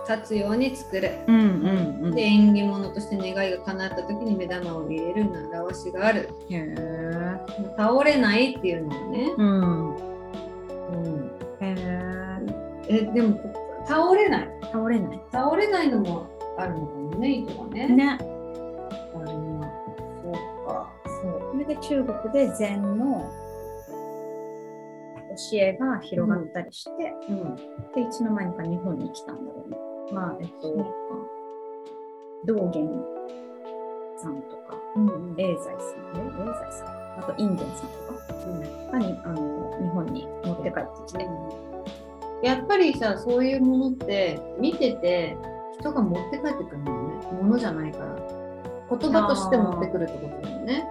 [0.08, 1.12] 立つように作る。
[1.28, 2.10] うんうんうん。
[2.14, 7.40] で縁起物として願いが叶った時に目玉を入れる習わしがあるへえ。
[7.78, 9.94] 倒れないっていうのはね、うん。
[9.94, 11.30] うん、
[11.60, 12.42] へえ。
[12.88, 13.38] えでも
[13.86, 15.20] 倒れない倒れない。
[15.30, 17.88] 倒れないのもあるのかもね意図がね。
[17.88, 18.18] ね。
[18.20, 18.28] そ
[19.18, 19.22] う
[20.66, 21.50] かそう。
[21.52, 23.30] それで中国で禅の
[25.50, 27.56] 教えが広がったりして、うん。
[27.94, 29.76] でいつの間にか日本に来たんだろうね。
[30.12, 30.74] まあ、えっと、
[32.46, 32.72] 道元
[34.18, 35.34] さんとか、うん。
[35.36, 35.74] 永財さん、
[36.16, 38.22] え永財さん、あとインゲンさんとか
[38.92, 39.36] がにあの
[39.80, 41.28] 日本に持って帰ってきて、
[42.42, 45.36] やっぱりさそういうものって見てて
[45.78, 47.42] 人が持って帰ってくるんだよね。
[47.42, 48.16] ものじゃないから。
[48.98, 50.84] 言葉として持ってくるってことだよね。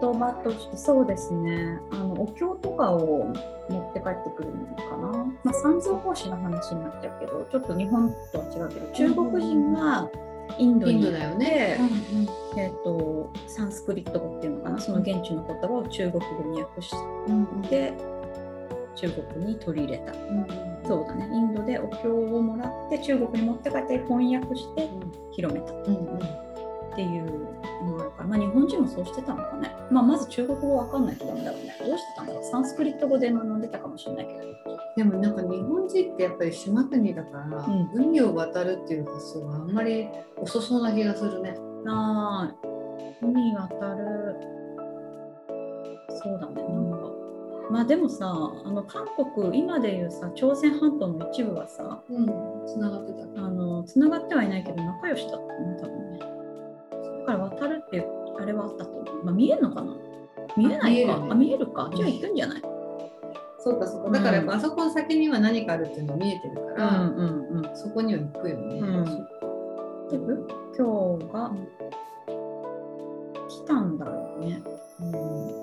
[0.00, 1.78] 言葉としてそうですね。
[1.92, 3.32] あのお経とかを
[3.68, 10.10] 持って帰ってくるのかな、まあ、三蔵法師の話になっちゃうけどちょっと日本とは違うけど中国人が
[10.58, 11.78] インドに行ってインドだよね、
[12.58, 14.78] えー、とサンスクリット語っていうのかな。
[14.80, 16.92] その現地の言葉を中国語に訳し
[17.28, 17.94] うんて
[18.94, 20.12] 中国に取り入れた。
[20.12, 20.46] うん。
[20.84, 21.28] そうだね。
[21.32, 24.88] インドでお経をもらって中国に持って帰って翻訳して
[25.32, 25.72] 広めた。
[25.72, 26.18] っうんうん。
[26.94, 27.24] ていう
[27.86, 31.74] のがあるから、まあ、日本人もそうしてたのかね、まあ、まず中国語わかんないとダメだろうね。
[31.78, 34.40] どうしてたんだろうサンスクリット語で学んでたかもしれないけど。
[34.96, 37.90] でもなんか日本人ってやっぱり島国だから、うん。
[37.94, 41.56] 海を渡るっていう発想があんまり遅そうな気がするね。
[41.86, 42.54] ああ
[43.22, 44.36] 海渡る。
[46.22, 46.62] そうだね。
[46.62, 47.01] なんか
[47.72, 52.26] まあでもさあの韓国今でいうさ朝鮮半島の一部はさうん、
[52.66, 53.22] つながってた。
[53.22, 56.18] あの繋がってはいないけど仲良しだったね多分ね。
[56.18, 56.26] だ
[57.26, 58.06] から渡るっていう
[58.40, 59.96] あれはあったと思う、まあ、見えるのかな？
[60.56, 61.14] 見えないか。
[61.14, 61.28] あ見えるね。
[61.30, 61.90] あ見えるか。
[61.94, 62.62] じゃあ行くんじゃない？
[63.58, 64.10] そうかそうか。
[64.10, 67.76] だからやっぱあそこの先には何かあるっていうのが見えてるから、うんうんうん。
[67.76, 68.80] そこには行くよね。
[68.80, 69.04] うん。
[70.10, 71.50] で仏教が
[73.48, 74.62] 来たんだろうね。
[75.00, 75.04] う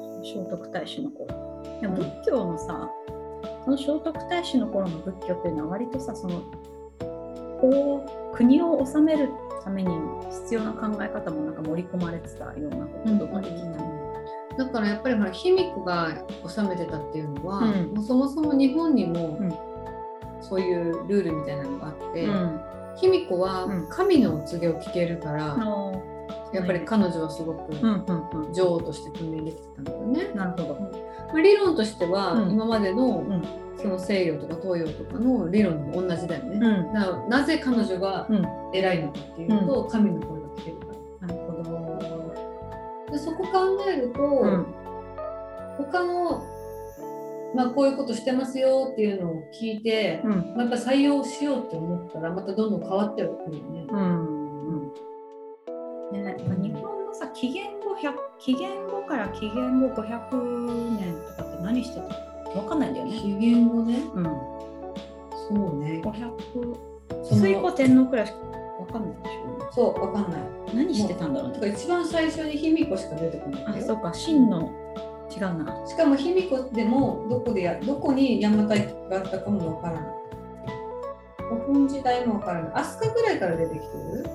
[0.06, 1.28] ん聖徳太子の頃。
[1.82, 2.90] でも仏教のさ
[3.64, 6.42] その聖徳太子の頃の仏教っていうのは割とさその
[7.60, 9.30] こう国を治める
[9.64, 9.90] ために
[10.30, 14.00] 必要な考え方もなんか盛り込まれてたようなことができた、
[14.60, 16.14] だからやっぱりほら卑弥呼が
[16.48, 17.94] 治めてたっていうのは、うん。
[17.94, 19.54] もうそもそも日本にもうん。
[20.42, 22.62] そういうルールみたいなのがあって、うん。
[22.96, 23.88] 卑弥呼はうん。
[23.90, 25.56] 神のお告げを聞けるから、あ
[26.54, 27.74] やっぱり彼女はすごく
[28.54, 30.32] 女王として君臨できてたんだよね。
[30.36, 30.90] なるほど、ま
[31.36, 32.52] あ、理論としては、うん。
[32.52, 33.44] 今までのうん。
[33.78, 36.56] その西洋とか東洋とかの理論も同じだよね。
[36.56, 36.94] うん。
[36.94, 40.86] だからなぜ彼女がうん、偉いのかっていうと、神の声が聞けるか
[41.22, 41.28] ら。
[41.28, 41.64] なるほ
[43.08, 44.66] ど、でそこ考えると、うん。
[45.78, 46.44] 他の、
[47.56, 50.32] まあ、こういうことしてますよっていうのを聞いて、うん。
[50.58, 53.86] まあ、やっぱ採用しようって思ったらまたどんどん変わってはくるよね。
[53.90, 54.39] うんうん
[56.12, 62.04] ね、まあ日本のさ紀元後100紀元後から紀元後500年とかって何してた
[62.60, 63.12] わかんないんだよね。
[63.12, 64.00] 紀元後ね。
[64.16, 64.32] うん、そ
[65.72, 66.02] うね。
[66.04, 68.40] 500その水古天皇くらいしか
[68.80, 69.72] わかんないでしょ。
[69.72, 70.42] そう、わかんない。
[70.74, 71.56] 何してたんだろうね。
[71.56, 73.66] だから一番最初に卑弥呼しか出てこない。
[73.66, 74.72] あそうか真の
[75.30, 75.88] 違うな。
[75.88, 80.04] しかも卑弥呼でもどこでやどこに邪馬台があったかもわからない。
[81.50, 82.72] 古墳時代もわからない。
[82.84, 84.26] 飛鳥ぐらいから出てきてる？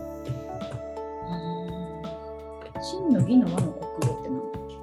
[2.85, 4.77] 真の義の和の国語ってなんだっけ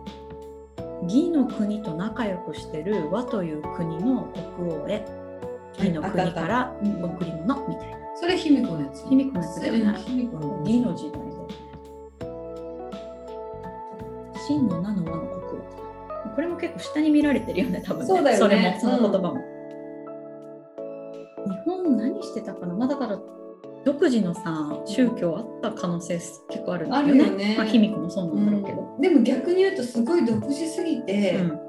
[1.03, 5.05] 義の国と仲良くしてる和という国の国王へ
[5.77, 7.97] 義の国からうん贈り物みたいな。
[8.15, 9.07] それ卑弥呼のやつ。
[9.07, 11.55] 卑弥呼のやつだよねうん卑弥呼の義の時代だよね。
[14.47, 15.63] 真の名の和の国王。
[16.35, 18.05] これも結構下に見られてるよね、多分ね。
[18.07, 19.39] そうだよねそれも、その言葉も。
[21.45, 22.73] 日本何してたかな？
[22.73, 23.19] まあだから、
[23.83, 27.09] 独自のさ、宗教あった可能性結構あるんだよね。
[27.09, 28.97] あるよねまあ、卑弥呼もそうなんだろうけど。
[28.99, 31.59] でも逆に言うとすごい独自すぎてうん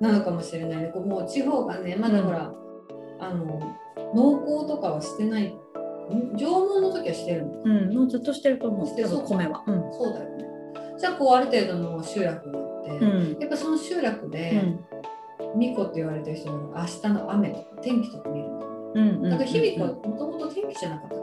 [0.00, 0.90] なのかもしれないね。
[0.92, 2.52] こうもう地方がねまだほら、
[3.20, 3.60] あの
[4.14, 8.86] 濃厚とかはしてないん縄文の時はしてるのうん、もうずっとしてると思う。
[8.86, 9.62] してそう米は。
[9.66, 9.92] うん。
[9.92, 10.44] そうだよね
[10.98, 13.40] じゃあこうある程度の集落があって、うん。
[13.40, 14.84] やっぱその集落うで、ん。
[15.56, 19.22] ミコって言われてる人が明日の雨とか天気とか見るんだようん。
[19.22, 21.14] だから卑弥呼もともと天気じゃなかった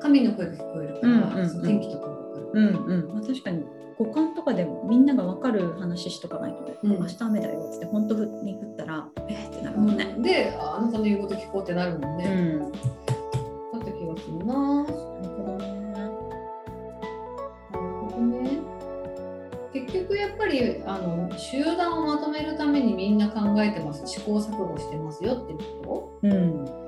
[0.00, 3.14] 神の声が聞こえるから、うんうんうん天気とかが分かる、うんうん。
[3.14, 3.64] まあ確かに
[3.98, 6.74] 五感とかでもみんながわかる話しとかないとね。
[6.82, 10.16] うん明日雨だよって本当に降ったらえーってなるもんね。
[10.18, 12.58] でああなたの言うこと聞こうってなるもんね、ん。
[12.60, 12.70] だっ
[13.84, 15.74] た気がするななるほどね。
[17.72, 18.58] なるほどね
[19.72, 26.83] 結局やっぱりあの集団をまとめるためにみんな考えてます試行錯誤してますよってこうん。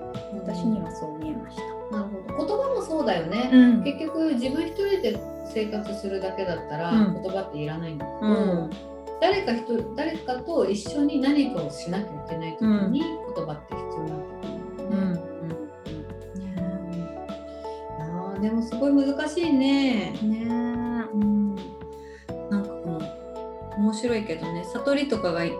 [0.47, 1.63] と私にはそう見えました。
[1.97, 2.47] なるほど。
[2.47, 3.85] 言葉もそうだよね、うん。
[3.85, 5.21] 結局自分一人で
[5.53, 7.23] 生活するだけだったらうん。
[7.23, 8.71] 言葉っていらないんだけど、うん。
[9.21, 14.11] 誰か人誰かと一緒に何かをしなきゃいけない時に言葉って必要に
[14.91, 15.57] なんだよね。
[17.99, 20.13] あーでもすごい難しいね。
[20.23, 20.47] ね
[21.13, 21.55] うん、
[22.51, 23.01] なんかこの
[23.79, 25.53] 面白いけどね悟りとかがい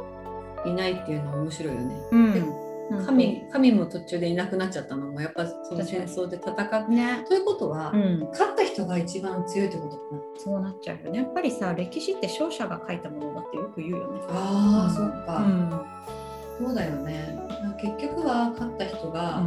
[0.67, 1.97] いないっていうのは面白いよね。
[2.11, 2.56] うん。
[3.05, 7.25] 神神も途中でいなくなっちゃったのもやっぱその戦争で戦っね。
[7.29, 8.29] ということは、うん。
[8.31, 10.03] 勝った人が一番強いってことか？
[10.15, 10.21] な。
[10.37, 11.19] そうなっちゃうよね。
[11.19, 14.21] やっぱりさ歴史って勝者が書いたものだってよく言うよね。
[14.29, 16.67] ああ、うんそっか、うん。
[16.67, 17.39] そうだよね。
[17.81, 19.43] 結局は勝った人が、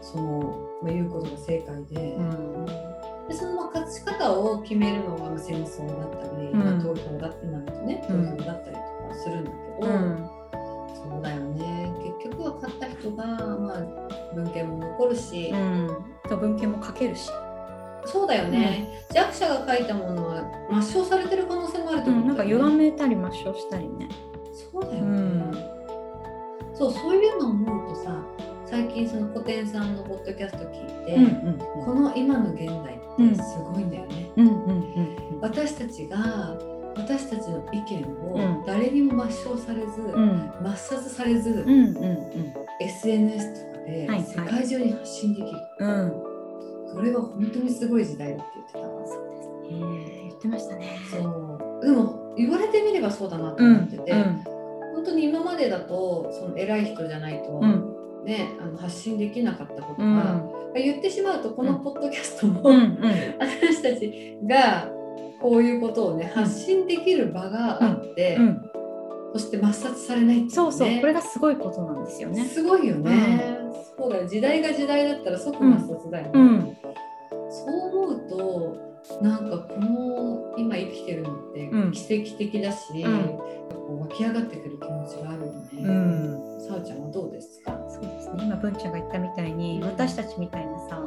[0.00, 2.66] その、まあ、言うことが正解で,、うん
[3.28, 10.28] でそのまあ勝ち方を決めるのがまあ戦争だったり、うんまあ、投票だってなるとね投うん票だったりとかするんだけど、うん。
[10.94, 11.71] そうだよね結
[12.24, 15.88] 局は勝った人が、まあ、文献も残るし、うん。
[16.28, 17.30] と文献も書けるし。
[18.04, 22.26] そうだよね、弱者が書いたものは抹消されてる可能性もあると思うん。
[22.26, 22.70] なんかうんだよね。
[22.70, 24.08] 歪めたり抹消したりね。
[24.52, 25.72] そうだよね、うん
[26.74, 28.24] そうそういうのを思うとさ
[28.66, 34.30] 最近その古典さんのポッドキャスト聞いて、うんこの今の現代ってすごいんだよね。
[34.36, 34.72] うんうんう
[35.36, 36.56] ん私たちが
[36.96, 38.62] 私たちの意見うん。
[38.62, 40.50] を誰にも抹消されず、うん。
[40.62, 44.24] 抹殺されず、うんうん SNS とかではいはい。
[44.24, 45.88] 世界中に発信できる、うん。
[45.88, 46.94] うん。
[46.94, 50.28] それは本当にすごい時代だって言ってたわそうですね。
[50.28, 50.98] 言ってましたね。
[51.10, 51.84] そう。
[51.84, 54.12] でも言われてみればそうだなとうん思ってて、
[54.94, 58.24] 本当に今までだとその偉い人じゃないと、うん。
[58.24, 60.52] ね、あの発信できなかったことが、うん。
[60.74, 62.98] 言ってしまうとこのポッドキャストも、うんうん。
[63.38, 64.88] 私たちが
[65.42, 68.70] こういうことをね発信できる場があって、うん。
[69.34, 71.00] そして抹殺されないっていう、ね、そうそう。
[71.00, 72.44] これがすごいことなんですよね。
[72.44, 73.58] すごいよね、
[73.96, 74.28] そうだよ。
[74.28, 76.76] 時代が時代だったら即抹殺だよね、うん。
[77.50, 81.92] そう思うとなんかこの今生きてるのってうん。
[81.92, 83.04] 奇跡的だし、ん。
[83.04, 86.60] こう湧き上がってくる気持ちがあるよね、うん。
[86.60, 87.72] さおちゃんはどうですか？
[87.88, 88.44] そうですね。
[88.44, 89.88] 今文ちゃんが言ったみたいにうん。
[89.88, 91.02] 私たちみたいなさ、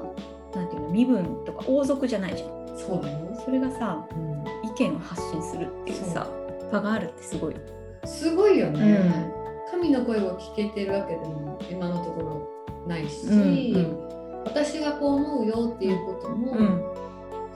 [0.56, 2.64] なんていうの身分とか王族じゃないじゃん。
[2.75, 4.69] そうだよ、それがさうん。
[4.69, 6.27] 意見を発信するっていうさ
[6.71, 7.55] 場があるってすごい。
[8.05, 9.31] すごいよね、
[9.71, 16.83] 神の声を聞けてるわけでも今のところないし、うん私がこう思うよっていうことも、うん。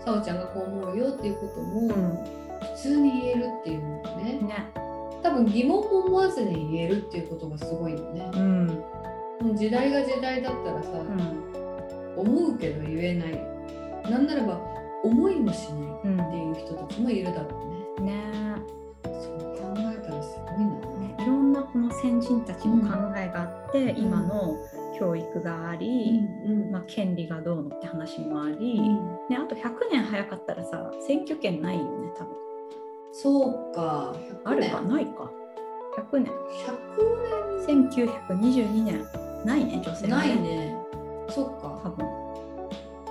[0.03, 2.39] さおちゃんがこう思うよっていうことも、うん。
[2.75, 4.23] 普通に言えるっていうのがね。
[4.41, 4.71] ね。
[5.21, 8.31] 多分疑問も思わずに言えるっていうことがすごいよね。
[8.33, 8.67] うん。
[8.67, 12.17] もう時代が時代だったらさ、うん。
[12.17, 14.11] 思うけど言えない。
[14.11, 14.59] なんならば
[15.03, 18.13] 思いもしないうんっていう人たちもいるだろうね。
[18.13, 18.55] ね
[19.03, 19.39] そう。
[19.57, 20.99] 考えたらすごいな。
[20.99, 24.55] ねいろんなこの先人たちの考えがあって、今の
[24.99, 28.95] 教育があり、うんまあ、権利がどうのって話もあり、うん。
[29.29, 32.33] ね、あと100年早かったらさ選挙権ないよね多分。
[33.11, 34.15] そうか。
[34.43, 35.31] あるか100ないか。
[36.11, 36.31] 100年。
[37.67, 37.89] 年。
[37.89, 39.05] 1922年。
[39.45, 40.75] ないね女性100は年ないね。
[41.29, 41.79] そっか。
[41.83, 42.05] 多分、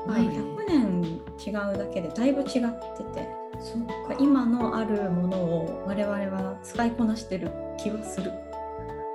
[0.06, 0.38] まあ、ないね。
[0.38, 3.28] 100年違うだけでだいぶ違ってて
[3.60, 4.16] そっか。
[4.20, 8.32] 今のあるものを我々は使いこなしてる気はする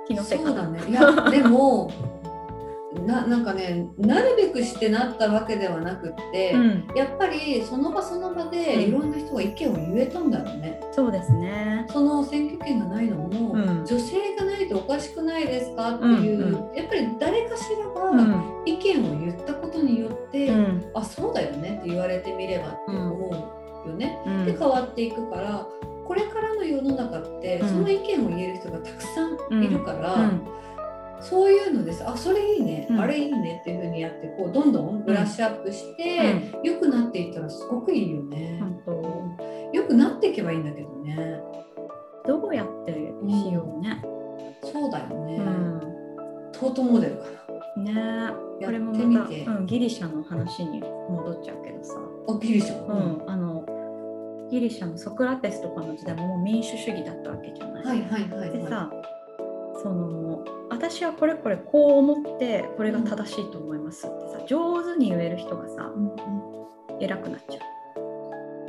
[0.06, 0.80] 気のせいかなね。
[0.88, 1.90] いやでも
[3.00, 10.80] ななんかねなるべくしてなったわけではなくって、うん、やっぱりその場その場でいろんな人が意見を言えたんだろうね。
[10.92, 11.86] そうですね。
[11.90, 13.84] その選挙権がないのも、うん。
[13.84, 18.62] 女性がないとおかしくないですかっていう、うんやっぱり誰かしらがうん。
[18.64, 20.90] 意見を言ったことによって、うん。
[20.94, 23.28] あそうだよねって言われてみればって思
[23.84, 24.18] うよね。
[24.26, 24.44] うん。
[24.44, 25.66] で変わっていくから
[26.04, 27.68] これからの世の中って、うん。
[27.68, 30.54] その意見を言える人がたくさんいるから、うん
[31.24, 32.06] そういうのです。
[32.06, 33.00] あそれいいね、うん。
[33.00, 33.58] あれいいね。
[33.62, 38.58] っていう風にやってこうどんどんブラッシュアップして、良くなっていったらすごくいいよね。
[38.60, 39.44] 本当。
[39.72, 41.40] 良くなっていけばいいんだけどね。
[42.26, 44.00] どうやってしようね、
[44.62, 45.36] そうだよね。
[45.36, 45.80] うん。
[46.52, 47.24] トートモデルか
[47.76, 48.30] ね。
[48.64, 51.94] これもまた、うん、ギリシャの話に戻っちゃうけどさ、
[52.28, 52.92] あギリシャ、う
[53.26, 53.30] ん。
[53.30, 53.66] あの
[54.50, 57.84] ギリシャのソクラテスとかの時代ももう民主主義だったわけじゃない。
[57.84, 58.50] はいはいはいはい。
[58.52, 58.90] でさ
[59.84, 66.14] その私はこれこれこう思ってこれが正しいと思いますってさ上手に言える人がさうんうん
[67.00, 67.60] 偉くなっちゃ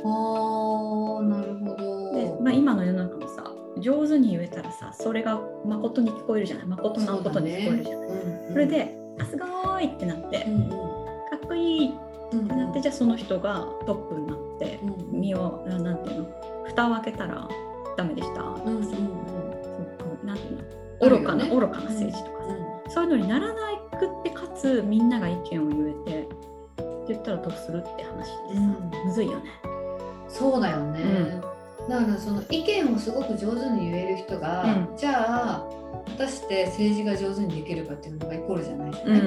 [0.04, 2.10] あーなるほど。
[2.10, 2.14] う。
[2.14, 6.66] で、まあ、今の世の中もさ上手に言えたらさそれが誠に聞こえるじゃない？
[6.66, 8.08] 誠なことに聞こえるじゃない？
[8.08, 8.20] そね。
[8.20, 8.52] うんうん。
[8.52, 10.76] それで「あすごーい!」ってなってうんうん「か
[11.44, 11.90] っこいい!」
[12.32, 16.28] うんってなってじゃあその人がトップになってうん身をあなんていうの？
[16.66, 17.48] 蓋を開けたら
[17.96, 18.42] ダメでした。
[18.42, 18.84] とかさ、うんうんうん。
[18.84, 18.92] そ
[20.22, 20.85] うなんていうの？
[21.00, 22.54] 愚かな、愚かな政治とかさ、
[22.88, 23.54] そういうのにならな
[23.98, 26.34] くってかつみんなが意見を言えてって
[27.08, 29.06] 言ったらどうするって話でさ、うん。
[29.06, 29.44] むずいよね。
[30.28, 31.40] そうだよね、
[31.88, 34.96] だからその意見をすごく上手に言える人が、うん。
[34.96, 35.68] じゃあ
[36.06, 38.92] 果たして政治が上手にできるかっていうのがイコールじゃない。
[38.92, 39.22] じゃない、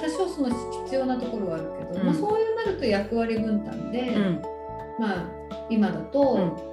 [0.00, 0.48] 多少その
[0.84, 2.06] 必要なところはあるけど、うん。
[2.06, 4.42] まあ、そういうなると役割分担で、うん。
[4.98, 5.24] まあ
[5.68, 6.69] 今だと、うん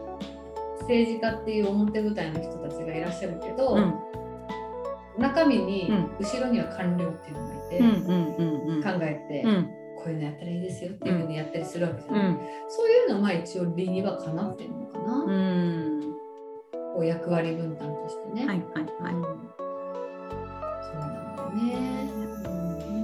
[0.87, 3.93] 政治家っていう表舞台の人たちがいらっしゃるけど、うん。
[5.19, 6.11] 中身に、うん。
[6.19, 9.65] 後ろには官僚っていうのがいて、うんうんうん考えて、うん。
[9.97, 12.35] こういうのやったらいいですよっていうふうにやったりするわけじゃない、うん。
[12.69, 16.01] そういうのはまあ一応理にはかなってるのかな、うん。
[16.95, 18.47] こう役割分担としてね。
[18.47, 19.13] はいはいはい。
[19.13, 19.23] うん。
[19.23, 19.29] そ
[20.93, 22.07] うなんだよね。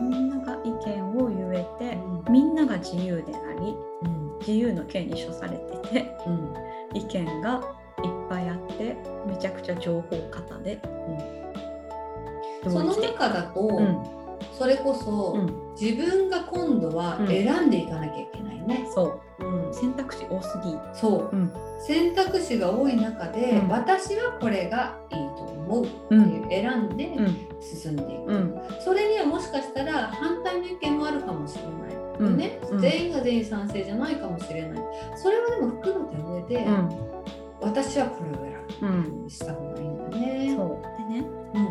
[0.09, 4.23] みんなが意見を言えてうみんなが自由でありうん。
[4.39, 6.53] 自由の権に処されててうん
[6.93, 7.61] 意見が
[8.03, 8.95] いっぱいあって
[9.27, 10.79] めちゃくちゃ情報過多で、
[12.63, 14.03] その同意して中だと、うん。
[14.51, 15.73] それこそ、うん。
[15.79, 17.27] 自分が今度はうん。
[17.27, 18.87] 選んでいかなきゃいけないね。
[18.93, 19.45] そう。
[19.45, 19.73] うん。
[19.73, 21.35] 選択肢多すぎ、そう。
[21.35, 21.51] うん。
[21.79, 23.69] 選択肢が多い中で、うん。
[23.69, 26.49] 私はこれがいいと思うってういうん。
[26.49, 27.47] 選んでうん。
[27.61, 28.61] 進んでいく、うん。
[28.79, 31.73] それにはもしかしたら反対の意見もあるかもしれない、
[32.27, 32.79] うんねうん。
[32.79, 34.83] 全員が全員賛成じゃないかもしれない。
[35.15, 36.89] それはでも含めた上で、うん。
[37.61, 38.35] 私はこれを
[38.79, 39.23] 選うん。
[39.23, 40.55] ぶした方がいいんだね。
[40.55, 41.13] そう。
[41.13, 41.27] でね。
[41.55, 41.67] うん。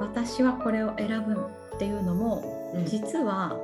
[0.00, 1.34] 私はこれを選ぶ
[1.74, 2.84] っていうのもうん。
[2.84, 3.56] 実は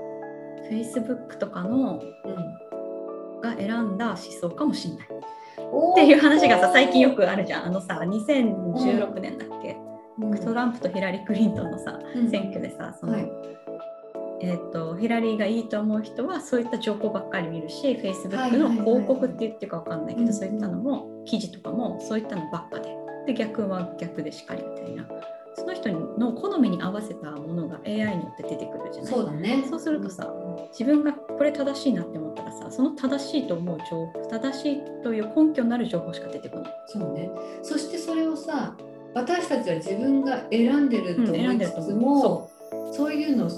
[0.70, 3.40] Facebook とかのうん。
[3.40, 5.06] が選んだ思想かもしれない。
[5.06, 7.66] っていう話がさ最近よくあるじゃん。
[7.66, 9.76] あのさ2016年だっけ、
[10.18, 10.38] うん。
[10.38, 12.30] トランプとヒラリー・クリントンのさうん。
[12.30, 13.30] 選挙でさその、はい
[14.42, 22.96] えー、とヒラリーがいいと思う人はそういった情報ばっかり見るし Facebook の広告って言ってるかわかんないけど、うんそういったのも記事とかもそういったのばっかで。
[23.26, 25.06] で逆は逆でしかりみたいな。
[25.54, 29.64] その人の好みに合わせたものが AI によって出てくるじゃないそうだね。
[29.68, 30.32] そうするとさ
[30.70, 36.72] 自分がこれ正しいなって思ったらさその正しいと思う情報正しいという根拠になる情報しか出てこない。
[36.86, 37.30] そうね。
[37.62, 38.74] そしてそれをさ、
[39.14, 42.50] 私たちは自分が選んでると思いつつんでると思も、
[42.92, 43.12] そう。
[43.12, 43.50] いうの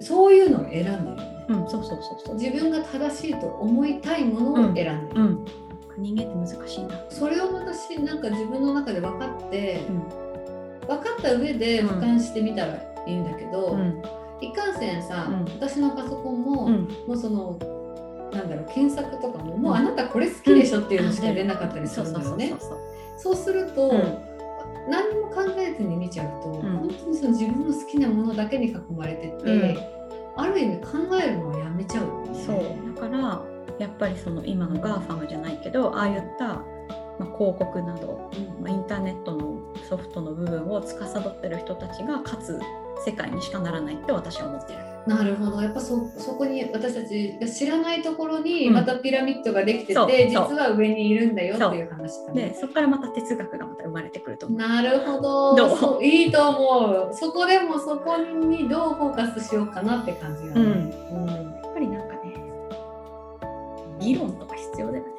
[0.00, 1.46] そういうのを選んでるよね。
[1.48, 2.34] うん、そうそうそうそう。
[2.34, 4.90] 自分が正しいと思いたいものを選んでる。
[5.14, 5.44] うん、
[5.96, 7.00] 人間って難しいな。
[7.08, 9.98] それを私なんか自分の中で分かって、うん。
[10.86, 11.88] 分かった上でうん。
[11.88, 12.74] 俯瞰してみたら
[13.06, 14.02] いいんだけど、うん。
[14.40, 15.44] いかんせんさ、うん。
[15.44, 16.88] 私のパソコンも、うん。
[17.06, 17.58] もうその
[18.32, 19.76] なんだろう検索とかも、もううん。
[19.76, 22.54] あなたこれ好きでしょっていうのしか出なかったりするんだよね。
[23.16, 24.35] そうすると、うん
[24.88, 29.96] 何も考えずに見ちゃうと、ん本当にその自分の好きなものだけに囲まれてて、うん
[30.38, 32.44] ある意味考えるのをやめちゃうよね。
[32.44, 33.42] そうだから
[33.78, 36.62] やっぱりその今の GAFAM じゃないけどああいった、
[37.18, 38.62] まあ、広告など、うん。
[38.62, 39.58] まあ、インターネットの
[39.88, 42.60] ソフトの部分を司ってる人たちが勝つ
[43.04, 44.78] 世界にしかならないって私は思ってる。
[45.06, 45.62] なるほど。
[45.62, 48.74] やっぱそそこに私たちが知らないところにうん。
[48.74, 50.56] またピラミッドができてて、そう実そう。
[50.56, 52.48] は上にいるんだよっていう話だね。
[52.50, 54.58] でそこからまた哲学がまた生まれてくると思う。
[54.58, 56.02] なるほど。
[56.02, 57.14] いいと思う。
[57.14, 61.26] そこでもそこにどうフォーカスしようかなって感じがね、うん。
[61.30, 62.34] やっぱりなんかね
[64.00, 65.15] 議論とか必要だよね。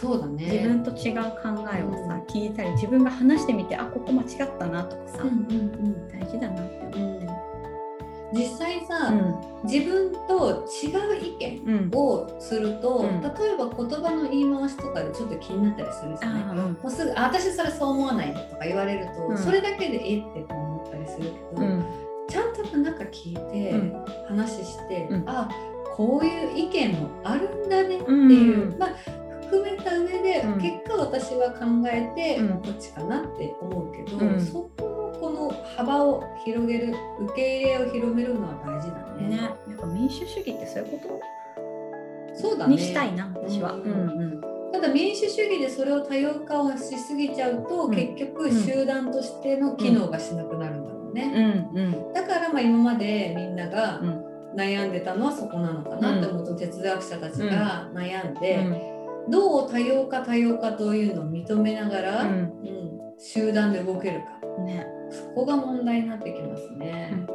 [0.00, 0.44] そうだね。
[0.44, 5.34] 自分と違う考えをさ、聞いたり自分が話してみてあここ間違ったなとかさ、うんうんう
[5.88, 6.08] ん。
[6.08, 7.28] 大事だなって思って。
[8.34, 13.22] 実際さ、う自分と違う意見をすると、うん。
[13.22, 16.42] 例えば言葉の言い回しとかでちょっと気になったりするじゃない？
[16.42, 16.72] あーうん。
[16.74, 19.38] もうすぐあ「私それそう思わないで」とか言われると、うん。
[19.38, 21.84] それだけでえって思ったりするけど、うん。
[22.28, 24.04] ちゃんとなんか聞いて、うん。
[24.28, 25.24] 話して、うん。
[25.26, 25.48] あ
[25.96, 28.12] こういう意見もあるんだねってう。
[28.12, 28.90] んいう、まあ
[29.50, 30.60] 含めた上で、うん。
[30.60, 32.62] 結果私は考えて、うん。
[32.62, 34.40] こっちかなって思うけど、うん。
[34.40, 39.28] そこのこの幅を広げる受け入れを広めるのは大事だね。
[39.28, 41.20] ね、やっぱ民主主義ってそういうこ
[42.34, 42.76] そうだね。
[42.76, 43.72] とにしたいな、私は。
[43.72, 44.20] ううんん。
[44.20, 44.40] うん
[44.70, 47.90] ただ民主主義でそれを多様化をしすぎちゃうと、うん。
[47.90, 51.70] 結局集団としての機能がしなくなるんだろううね、ん。
[51.74, 52.12] うん。
[52.12, 54.24] だからまあ今までみんながうん。
[54.54, 58.97] 悩んでたのはそこなのかなって思うと、哲学者たちが悩んで、
[59.30, 64.46] どう多様化多様化というのを認めながら、ううんん集団で動けるか。
[64.62, 64.86] んね。
[65.10, 67.26] そこが問題になってきますね。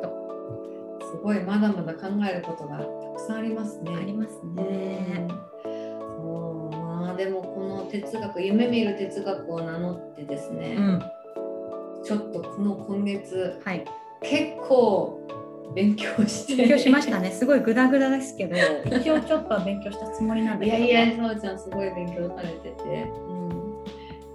[1.01, 3.91] すごいまだまだ考えることがたくさんありますね。
[3.95, 5.27] ありますね。
[5.63, 11.03] そうまあでもこの哲学夢見る哲学を名乗ってですね、うん。
[12.03, 13.85] ちょっとこの今月はい。
[14.21, 15.19] 結構
[15.73, 16.55] 勉強して。
[16.55, 17.31] 勉強しましたね。
[17.31, 18.55] すごいグダグダですけど。
[18.85, 23.33] 一応ちょっとは勉強したつもりなんだいけどやいや、さおちゃんすごい勉強されてて。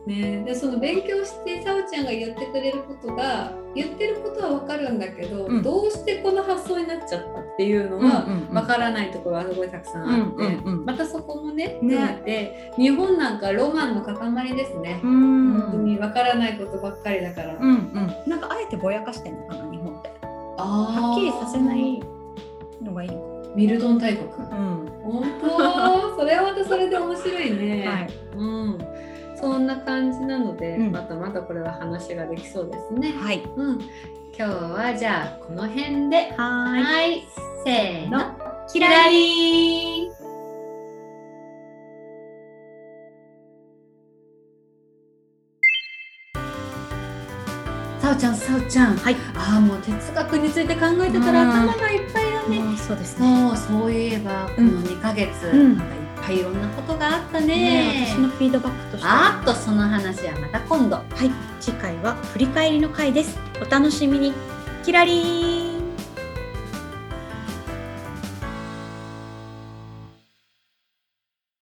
[0.07, 5.63] ね、でその勉強してさおちゃんが言ってくれることが言ってることは分かるんだけど、うん。
[5.63, 8.55] どうしてこの発想になっちゃったっていうのうんはうんうん。
[8.55, 10.85] 分からないところがすごいたくさんあって、うんうんうん。
[10.87, 11.97] またそこもねね。
[11.97, 14.99] 含めて日本なんかロマンの塊ですね。
[15.05, 17.59] うん本当に分からないことばっかりだから。
[17.59, 18.31] うんうん。
[18.31, 19.68] なんかあえてぼやかしてんのかな？
[20.65, 22.01] はっきりさせない
[22.83, 23.11] のがいい。
[23.55, 24.29] ミルトン大国。
[24.29, 24.89] うん。
[25.03, 26.17] 本当？
[26.19, 27.87] それはまたそれで面白いね。
[27.87, 28.09] はい。
[28.37, 28.79] うん、
[29.37, 30.93] そんな感じなので、うん。
[30.93, 33.13] またまたこれは話ができそうですね。
[33.19, 33.43] はい。
[33.57, 33.79] うん、
[34.37, 37.27] 今日はじゃあこの辺で、ははい、
[37.65, 38.21] せーの、
[38.67, 40.08] キキラリ
[48.09, 49.17] さおちゃん、さおちゃん、はい。
[49.35, 51.51] ああ、もう哲学について考えてたらうん。
[51.51, 52.77] 頭がいっぱいだね。
[52.79, 53.27] そうですね。
[53.27, 55.77] もうそういえばこうんの2ヶ月、うん。
[55.77, 57.47] なんかいっぱいいろんなことがあったね。
[57.47, 59.07] ね私のフィードバックとして。
[59.07, 60.97] あっとその話はまた今度。
[60.97, 61.31] はい。
[61.61, 63.39] 次回は振り返りの回です。
[63.61, 64.33] お楽しみに。
[64.85, 65.68] キラリー